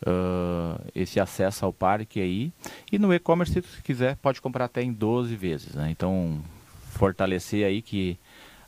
Uh, 0.00 0.80
esse 0.94 1.18
acesso 1.18 1.64
ao 1.64 1.72
parque 1.72 2.20
aí. 2.20 2.52
E 2.90 2.98
no 2.98 3.12
e-commerce, 3.12 3.52
se 3.52 3.82
quiser, 3.82 4.16
pode 4.16 4.40
comprar 4.40 4.66
até 4.66 4.82
em 4.82 4.92
12 4.92 5.34
vezes. 5.34 5.74
Né? 5.74 5.90
Então, 5.90 6.40
fortalecer 6.92 7.66
aí 7.66 7.82
que 7.82 8.16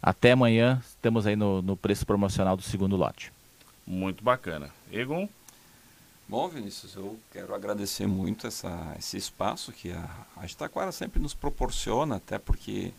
até 0.02 0.32
amanhã 0.32 0.82
temos 1.00 1.28
aí 1.28 1.36
no, 1.36 1.62
no 1.62 1.76
preço 1.76 2.04
promocional 2.04 2.56
do 2.56 2.62
segundo 2.62 2.96
lote. 2.96 3.32
Muito 3.86 4.24
bacana. 4.24 4.70
Egon? 4.90 5.28
Bom, 6.28 6.48
Vinícius, 6.48 6.94
eu 6.94 7.18
quero 7.32 7.54
agradecer 7.54 8.06
muito 8.06 8.46
essa, 8.46 8.94
esse 8.98 9.16
espaço 9.16 9.72
que 9.72 9.92
a 9.92 10.08
Rádio 10.36 10.56
Taquara 10.56 10.92
sempre 10.92 11.20
nos 11.20 11.34
proporciona, 11.34 12.16
até 12.16 12.38
porque 12.38 12.92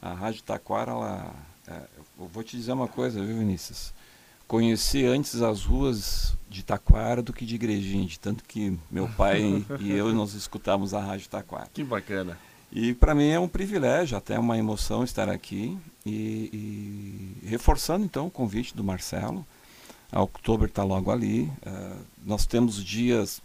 a 0.00 0.12
Rádio 0.12 0.42
Taquara, 0.42 0.92
ela, 0.92 1.34
é, 1.66 1.80
eu 2.18 2.26
vou 2.28 2.42
te 2.42 2.56
dizer 2.56 2.72
uma 2.72 2.88
coisa, 2.88 3.24
viu, 3.24 3.38
Vinícius? 3.38 3.92
Conheci 4.46 5.04
antes 5.04 5.40
as 5.42 5.64
ruas 5.64 6.36
de 6.48 6.64
Taquara 6.64 7.22
do 7.22 7.32
que 7.32 7.46
de 7.46 7.54
Igrejinha, 7.54 8.06
de 8.06 8.18
tanto 8.18 8.42
que 8.44 8.76
meu 8.90 9.08
pai 9.08 9.64
e 9.78 9.92
eu 9.92 10.10
nós 10.14 10.34
escutamos 10.34 10.92
a 10.92 11.00
Rádio 11.00 11.28
Taquara. 11.28 11.68
Que 11.72 11.84
bacana. 11.84 12.36
E 12.72 12.94
para 12.94 13.14
mim 13.14 13.28
é 13.28 13.38
um 13.38 13.48
privilégio, 13.48 14.16
até 14.16 14.38
uma 14.38 14.56
emoção 14.56 15.04
estar 15.04 15.28
aqui 15.28 15.78
e, 16.06 17.36
e 17.42 17.46
reforçando 17.48 18.04
então 18.04 18.26
o 18.26 18.30
convite 18.30 18.76
do 18.76 18.82
Marcelo 18.82 19.44
a 20.12 20.20
Outubro 20.20 20.66
está 20.66 20.82
logo 20.82 21.10
ali. 21.10 21.42
Uh, 21.64 22.04
nós 22.24 22.46
temos 22.46 22.82
dias 22.84 23.40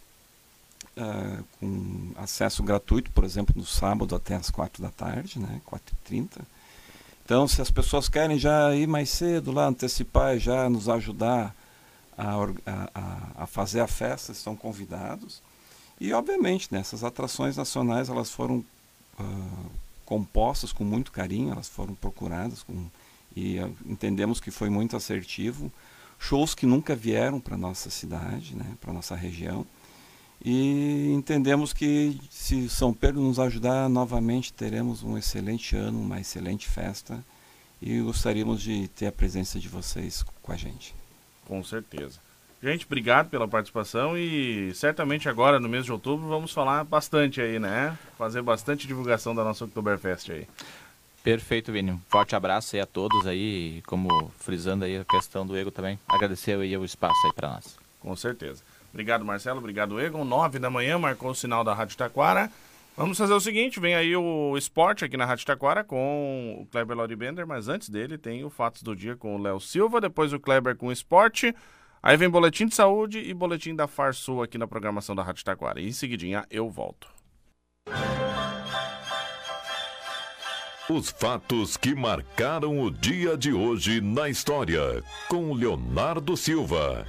uh, 0.97 1.43
com 1.59 2.11
acesso 2.17 2.63
gratuito, 2.63 3.11
por 3.11 3.23
exemplo, 3.23 3.53
no 3.57 3.65
sábado 3.65 4.15
até 4.15 4.35
as 4.35 4.49
quatro 4.49 4.81
da 4.81 4.89
tarde, 4.89 5.39
né, 5.39 5.61
4h30. 5.69 6.41
Então, 7.23 7.47
se 7.47 7.61
as 7.61 7.71
pessoas 7.71 8.07
querem 8.07 8.37
já 8.37 8.75
ir 8.75 8.87
mais 8.87 9.09
cedo 9.09 9.51
lá, 9.51 9.67
antecipar 9.67 10.37
já 10.37 10.69
nos 10.69 10.87
ajudar 10.87 11.55
a, 12.17 12.33
a, 12.65 13.43
a, 13.43 13.47
fazer 13.47 13.79
a 13.79 13.87
festa, 13.87 14.31
estão 14.31 14.55
convidados. 14.55 15.41
E, 15.99 16.13
obviamente, 16.13 16.67
né, 16.71 16.79
essas 16.79 17.03
atrações 17.03 17.57
nacionais 17.57 18.09
elas 18.09 18.31
foram 18.31 18.63
uh, 19.19 19.71
compostas 20.05 20.71
com 20.71 20.83
muito 20.83 21.11
carinho, 21.11 21.51
elas 21.51 21.67
foram 21.67 21.95
procuradas 21.95 22.61
com, 22.63 22.85
e 23.35 23.57
entendemos 23.85 24.39
que 24.39 24.51
foi 24.51 24.69
muito 24.69 24.95
assertivo 24.95 25.71
shows 26.19 26.55
que 26.55 26.65
nunca 26.65 26.95
vieram 26.95 27.39
para 27.39 27.57
nossa 27.57 27.89
cidade, 27.89 28.55
né, 28.55 28.75
para 28.81 28.93
nossa 28.93 29.15
região. 29.15 29.65
E 30.43 31.11
entendemos 31.13 31.73
que 31.73 32.19
se 32.29 32.69
São 32.69 32.93
Pedro 32.93 33.21
nos 33.21 33.39
ajudar 33.39 33.89
novamente, 33.89 34.53
teremos 34.53 35.03
um 35.03 35.17
excelente 35.17 35.75
ano, 35.75 36.01
uma 36.01 36.19
excelente 36.19 36.67
festa 36.67 37.23
e 37.81 37.99
gostaríamos 38.01 38.61
de 38.61 38.87
ter 38.89 39.07
a 39.07 39.11
presença 39.11 39.59
de 39.59 39.67
vocês 39.67 40.23
com 40.41 40.51
a 40.51 40.55
gente. 40.55 40.93
Com 41.45 41.63
certeza. 41.63 42.19
Gente, 42.61 42.85
obrigado 42.85 43.29
pela 43.29 43.47
participação 43.47 44.17
e 44.17 44.73
certamente 44.73 45.29
agora 45.29 45.59
no 45.59 45.69
mês 45.69 45.85
de 45.85 45.91
outubro 45.91 46.27
vamos 46.27 46.51
falar 46.51 46.83
bastante 46.83 47.39
aí, 47.39 47.59
né? 47.59 47.97
Fazer 48.17 48.41
bastante 48.41 48.87
divulgação 48.87 49.35
da 49.35 49.43
nossa 49.43 49.65
Oktoberfest 49.65 50.31
aí. 50.31 50.47
Perfeito, 51.23 51.71
Vini. 51.71 51.99
Forte 52.07 52.35
abraço 52.35 52.75
aí 52.75 52.81
a 52.81 52.85
todos 52.85 53.25
aí, 53.27 53.81
como 53.87 54.31
frisando 54.37 54.85
aí 54.85 54.97
a 54.97 55.05
questão 55.05 55.45
do 55.45 55.57
Ego 55.57 55.71
também. 55.71 55.99
Agradecer 56.07 56.59
aí 56.59 56.77
o 56.77 56.85
espaço 56.85 57.19
aí 57.27 57.33
para 57.33 57.49
nós. 57.49 57.77
Com 57.99 58.15
certeza. 58.15 58.63
Obrigado, 58.95 59.25
Marcelo. 59.25 59.59
Obrigado, 59.59 59.99
Egon. 59.99 60.23
Nove 60.23 60.57
da 60.57 60.69
manhã, 60.69 60.97
marcou 60.97 61.31
o 61.31 61.35
sinal 61.35 61.65
da 61.65 61.73
Rádio 61.73 61.97
Taquara. 61.97 62.49
Vamos 62.95 63.17
fazer 63.17 63.33
o 63.33 63.41
seguinte, 63.41 63.77
vem 63.77 63.93
aí 63.93 64.15
o 64.15 64.55
esporte 64.57 65.03
aqui 65.03 65.17
na 65.17 65.25
Rádio 65.25 65.45
Taquara 65.45 65.83
com 65.83 66.61
o 66.61 66.65
Kleber 66.67 67.17
Bender, 67.17 67.45
mas 67.45 67.67
antes 67.67 67.89
dele 67.89 68.17
tem 68.17 68.45
o 68.45 68.49
Fatos 68.49 68.81
do 68.83 68.95
Dia 68.95 69.17
com 69.17 69.35
o 69.35 69.37
Léo 69.37 69.59
Silva, 69.59 69.99
depois 69.99 70.31
o 70.31 70.39
Kleber 70.39 70.77
com 70.77 70.87
o 70.87 70.91
esporte, 70.93 71.53
aí 72.01 72.15
vem 72.15 72.29
Boletim 72.29 72.67
de 72.67 72.73
Saúde 72.73 73.19
e 73.19 73.33
Boletim 73.33 73.75
da 73.75 73.85
Farsul 73.85 74.41
aqui 74.41 74.57
na 74.57 74.65
programação 74.65 75.13
da 75.13 75.23
Rádio 75.23 75.43
Taquara. 75.43 75.81
E 75.81 75.89
em 75.89 75.91
seguidinha 75.91 76.45
eu 76.49 76.69
volto. 76.69 77.09
Os 80.89 81.09
fatos 81.09 81.75
que 81.75 81.93
marcaram 81.93 82.79
o 82.79 82.89
dia 82.89 83.35
de 83.35 83.51
hoje 83.51 83.99
na 83.99 84.29
história, 84.29 85.03
com 85.27 85.51
Leonardo 85.53 86.37
Silva. 86.37 87.05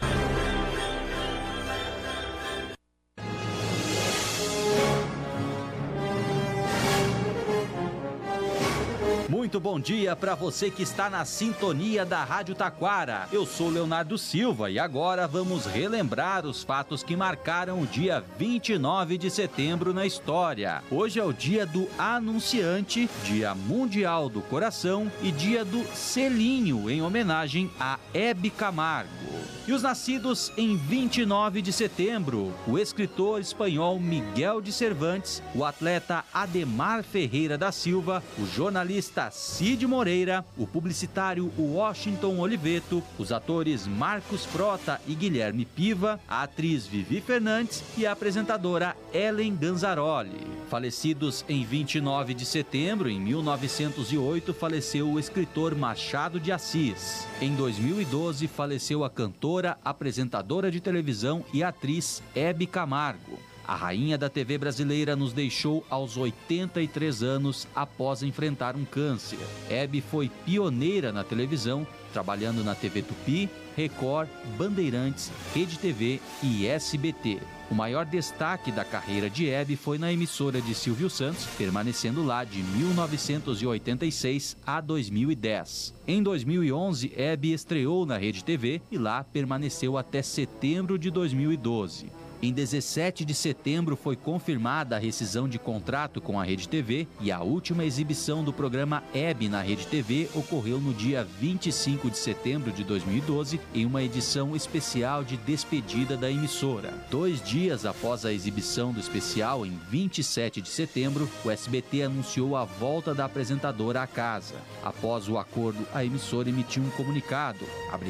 Muito 9.28 9.58
bom 9.58 9.80
dia 9.80 10.14
para 10.14 10.36
você 10.36 10.70
que 10.70 10.84
está 10.84 11.10
na 11.10 11.24
sintonia 11.24 12.06
da 12.06 12.22
Rádio 12.22 12.54
Taquara. 12.54 13.26
Eu 13.32 13.44
sou 13.44 13.68
Leonardo 13.68 14.16
Silva 14.16 14.70
e 14.70 14.78
agora 14.78 15.26
vamos 15.26 15.66
relembrar 15.66 16.46
os 16.46 16.62
fatos 16.62 17.02
que 17.02 17.16
marcaram 17.16 17.80
o 17.80 17.86
dia 17.86 18.22
29 18.38 19.18
de 19.18 19.28
setembro 19.28 19.92
na 19.92 20.06
história. 20.06 20.80
Hoje 20.88 21.18
é 21.18 21.24
o 21.24 21.32
dia 21.32 21.66
do 21.66 21.88
Anunciante, 21.98 23.10
Dia 23.24 23.52
Mundial 23.52 24.28
do 24.28 24.40
Coração 24.42 25.10
e 25.20 25.32
Dia 25.32 25.64
do 25.64 25.82
Selinho, 25.92 26.88
em 26.88 27.02
homenagem 27.02 27.68
a 27.80 27.98
Hebe 28.14 28.48
Camargo. 28.48 29.35
E 29.68 29.72
os 29.72 29.82
nascidos 29.82 30.52
em 30.56 30.76
29 30.76 31.60
de 31.60 31.72
setembro, 31.72 32.54
o 32.68 32.78
escritor 32.78 33.40
espanhol 33.40 33.98
Miguel 33.98 34.60
de 34.60 34.70
Cervantes, 34.70 35.42
o 35.56 35.64
atleta 35.64 36.24
Ademar 36.32 37.02
Ferreira 37.02 37.58
da 37.58 37.72
Silva, 37.72 38.22
o 38.38 38.46
jornalista 38.46 39.28
Cid 39.32 39.84
Moreira, 39.84 40.44
o 40.56 40.68
publicitário 40.68 41.52
Washington 41.58 42.38
Oliveto, 42.38 43.02
os 43.18 43.32
atores 43.32 43.88
Marcos 43.88 44.44
Frota 44.44 45.00
e 45.04 45.16
Guilherme 45.16 45.64
Piva, 45.64 46.20
a 46.28 46.44
atriz 46.44 46.86
Vivi 46.86 47.20
Fernandes 47.20 47.82
e 47.98 48.06
a 48.06 48.12
apresentadora 48.12 48.96
Ellen 49.12 49.56
Ganzaroli. 49.56 50.46
Falecidos 50.68 51.44
em 51.48 51.64
29 51.64 52.34
de 52.34 52.44
setembro, 52.44 53.08
em 53.08 53.20
1908, 53.20 54.52
faleceu 54.52 55.08
o 55.08 55.18
escritor 55.18 55.74
Machado 55.76 56.40
de 56.40 56.50
Assis. 56.50 57.26
Em 57.40 57.54
2012, 57.54 58.48
faleceu 58.48 59.04
a 59.04 59.10
cantora, 59.10 59.55
apresentadora 59.84 60.70
de 60.70 60.80
televisão 60.80 61.44
e 61.52 61.62
atriz 61.62 62.22
Hebe 62.34 62.66
Camargo. 62.66 63.38
A 63.66 63.74
rainha 63.74 64.16
da 64.16 64.28
TV 64.28 64.56
brasileira 64.58 65.16
nos 65.16 65.32
deixou 65.32 65.84
aos 65.90 66.16
83 66.16 67.22
anos 67.24 67.66
após 67.74 68.22
enfrentar 68.22 68.76
um 68.76 68.84
câncer. 68.84 69.38
Hebe 69.68 70.00
foi 70.00 70.30
pioneira 70.44 71.10
na 71.10 71.24
televisão, 71.24 71.84
trabalhando 72.12 72.62
na 72.62 72.76
TV 72.76 73.02
Tupi, 73.02 73.50
Record, 73.76 74.28
Bandeirantes, 74.56 75.32
Rede 75.52 75.80
TV 75.80 76.20
e 76.44 76.64
SBT. 76.66 77.40
O 77.68 77.74
maior 77.74 78.06
destaque 78.06 78.70
da 78.70 78.84
carreira 78.84 79.28
de 79.28 79.48
Hebe 79.50 79.74
foi 79.74 79.98
na 79.98 80.12
emissora 80.12 80.60
de 80.60 80.72
Silvio 80.72 81.10
Santos, 81.10 81.44
permanecendo 81.58 82.24
lá 82.24 82.44
de 82.44 82.62
1986 82.62 84.56
a 84.64 84.80
2010. 84.80 85.92
Em 86.06 86.22
2011, 86.22 87.12
Hebe 87.16 87.52
estreou 87.52 88.06
na 88.06 88.16
Rede 88.16 88.44
TV 88.44 88.80
e 88.92 88.96
lá 88.96 89.24
permaneceu 89.24 89.98
até 89.98 90.22
setembro 90.22 90.96
de 90.96 91.10
2012. 91.10 92.06
Em 92.42 92.52
17 92.52 93.24
de 93.24 93.34
setembro 93.34 93.96
foi 93.96 94.14
confirmada 94.14 94.96
a 94.96 94.98
rescisão 94.98 95.48
de 95.48 95.58
contrato 95.58 96.20
com 96.20 96.38
a 96.38 96.44
Rede 96.44 96.68
TV 96.68 97.08
e 97.20 97.32
a 97.32 97.40
última 97.40 97.84
exibição 97.84 98.44
do 98.44 98.52
programa 98.52 99.02
EB 99.14 99.48
na 99.48 99.62
Rede 99.62 99.86
TV 99.86 100.28
ocorreu 100.34 100.78
no 100.78 100.92
dia 100.92 101.26
25 101.40 102.10
de 102.10 102.18
setembro 102.18 102.70
de 102.70 102.84
2012 102.84 103.58
em 103.74 103.86
uma 103.86 104.02
edição 104.02 104.54
especial 104.54 105.24
de 105.24 105.38
despedida 105.38 106.14
da 106.14 106.30
emissora. 106.30 106.92
Dois 107.10 107.42
dias 107.42 107.86
após 107.86 108.26
a 108.26 108.32
exibição 108.32 108.92
do 108.92 109.00
especial, 109.00 109.64
em 109.64 109.78
27 109.90 110.60
de 110.60 110.68
setembro, 110.68 111.28
o 111.42 111.50
SBT 111.50 112.02
anunciou 112.02 112.54
a 112.54 112.64
volta 112.64 113.14
da 113.14 113.24
apresentadora 113.24 114.02
à 114.02 114.06
casa. 114.06 114.56
Após 114.84 115.26
o 115.28 115.38
acordo, 115.38 115.86
a 115.94 116.04
emissora 116.04 116.50
emitiu 116.50 116.82
um 116.82 116.90
comunicado, 116.90 117.64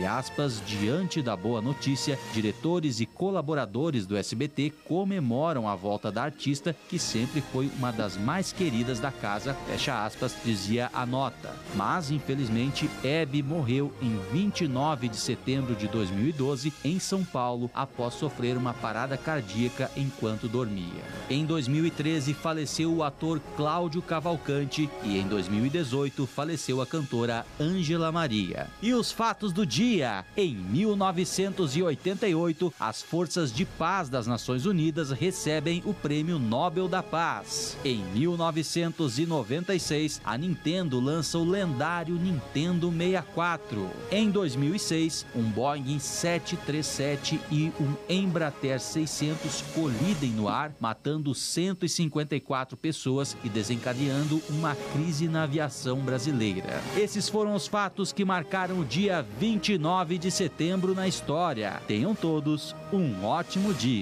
aspas, 0.07 0.63
diante 0.67 1.23
da 1.23 1.37
boa 1.37 1.63
notícia, 1.63 2.19
diretores 2.33 3.01
e 3.01 3.07
colaboradores 3.07 4.07
do 4.07 4.16
SBT 4.17 4.73
comemoram 4.85 5.69
a 5.69 5.75
volta 5.75 6.11
da 6.11 6.23
artista, 6.23 6.75
que 6.89 6.99
sempre 6.99 7.41
foi 7.41 7.71
uma 7.77 7.91
das 7.91 8.17
mais 8.17 8.53
queridas 8.53 9.01
da 9.01 9.11
casa, 9.11 9.55
fecha 9.67 10.05
aspas, 10.05 10.35
dizia 10.45 10.91
a 10.93 11.07
nota. 11.07 11.55
Mas, 11.75 12.11
infelizmente, 12.11 12.89
Hebe 13.03 13.43
morreu 13.43 13.93
em 14.01 14.19
29 14.33 15.09
de 15.09 15.17
setembro 15.17 15.75
de 15.75 15.89
2012 15.89 16.73
em 16.85 16.99
São 16.99 17.25
Paulo 17.25 17.71
após 17.75 18.15
sofrer 18.15 18.57
uma 18.57 18.75
parada 18.75 19.17
cardíaca 19.17 19.91
enquanto 19.97 20.49
dormia. 20.49 21.05
Em 21.29 21.45
2013 21.45 22.33
faleceu 22.35 22.95
o 22.95 23.03
ator 23.03 23.41
Cláudio 23.57 24.01
Cavalcante 24.03 24.89
e 25.03 25.19
em 25.19 25.27
2018 25.27 26.27
faleceu 26.27 26.81
a 26.81 26.87
cantora 26.87 27.45
Ângela 27.61 28.13
Maria. 28.13 28.69
E 28.81 28.95
os 28.95 29.11
fatos 29.13 29.53
do 29.53 29.67
dia: 29.67 30.25
em 30.37 30.55
1988, 30.55 32.73
as 32.79 33.03
forças 33.03 33.53
de 33.53 33.65
paz 33.65 34.06
das 34.09 34.27
Nações 34.27 34.67
Unidas 34.67 35.11
recebem 35.11 35.83
o 35.85 35.95
Prêmio 35.95 36.39
Nobel 36.39 36.89
da 36.89 37.03
Paz. 37.03 37.77
Em 37.85 38.05
1996, 38.15 40.21
a 40.25 40.37
Nintendo 40.37 41.01
lança 41.01 41.39
o 41.39 41.45
lendário 41.45 42.15
Nintendo 42.15 42.91
64. 42.91 43.91
Em 44.11 44.31
2006, 44.31 45.27
um 45.35 45.43
Boeing 45.43 45.99
737 45.99 47.41
e 47.51 47.73
um 47.81 47.95
Embraer 48.09 48.81
600 48.81 49.63
colidem 49.75 50.31
no 50.31 50.49
ar, 50.49 50.73
matando 50.81 51.35
154 51.35 52.77
pessoas 52.77 53.37
e 53.43 53.49
desencadeando 53.49 54.41
uma 54.49 54.77
crise 54.93 55.29
na 55.29 55.45
aviação 55.45 55.99
brasileira. 55.99 56.81
Esses 56.97 57.29
foram 57.29 57.55
os 57.55 57.67
fatos 57.67 58.13
que 58.13 58.25
marcaram 58.25 58.81
o 58.81 58.85
dia 58.85 59.27
29 59.39 60.19
de 60.19 60.31
setembro 60.31 60.95
na 60.95 61.09
história. 61.09 61.81
Tenham 61.87 62.15
todos 62.15 62.75
um 62.93 63.25
ótimo 63.25 63.75
dia. 63.75 63.96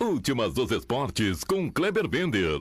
Últimas 0.00 0.54
dos 0.54 0.70
esportes 0.70 1.42
com 1.42 1.70
Kleber 1.70 2.06
Bender. 2.06 2.60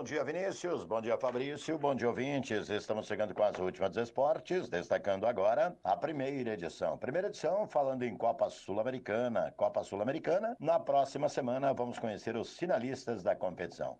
Bom 0.00 0.04
dia, 0.04 0.24
Vinícius. 0.24 0.82
Bom 0.84 1.00
dia, 1.02 1.18
Fabrício. 1.18 1.78
Bom 1.78 1.94
dia, 1.94 2.08
ouvintes. 2.08 2.70
Estamos 2.70 3.06
chegando 3.06 3.34
com 3.34 3.42
as 3.42 3.58
últimas 3.58 3.90
dos 3.90 4.04
esportes, 4.04 4.66
destacando 4.66 5.26
agora 5.26 5.76
a 5.84 5.94
primeira 5.94 6.54
edição. 6.54 6.96
Primeira 6.96 7.28
edição 7.28 7.66
falando 7.66 8.02
em 8.02 8.16
Copa 8.16 8.48
Sul-Americana. 8.48 9.52
Copa 9.58 9.82
Sul-Americana. 9.82 10.56
Na 10.58 10.80
próxima 10.80 11.28
semana 11.28 11.74
vamos 11.74 11.98
conhecer 11.98 12.34
os 12.34 12.56
finalistas 12.56 13.22
da 13.22 13.36
competição. 13.36 13.98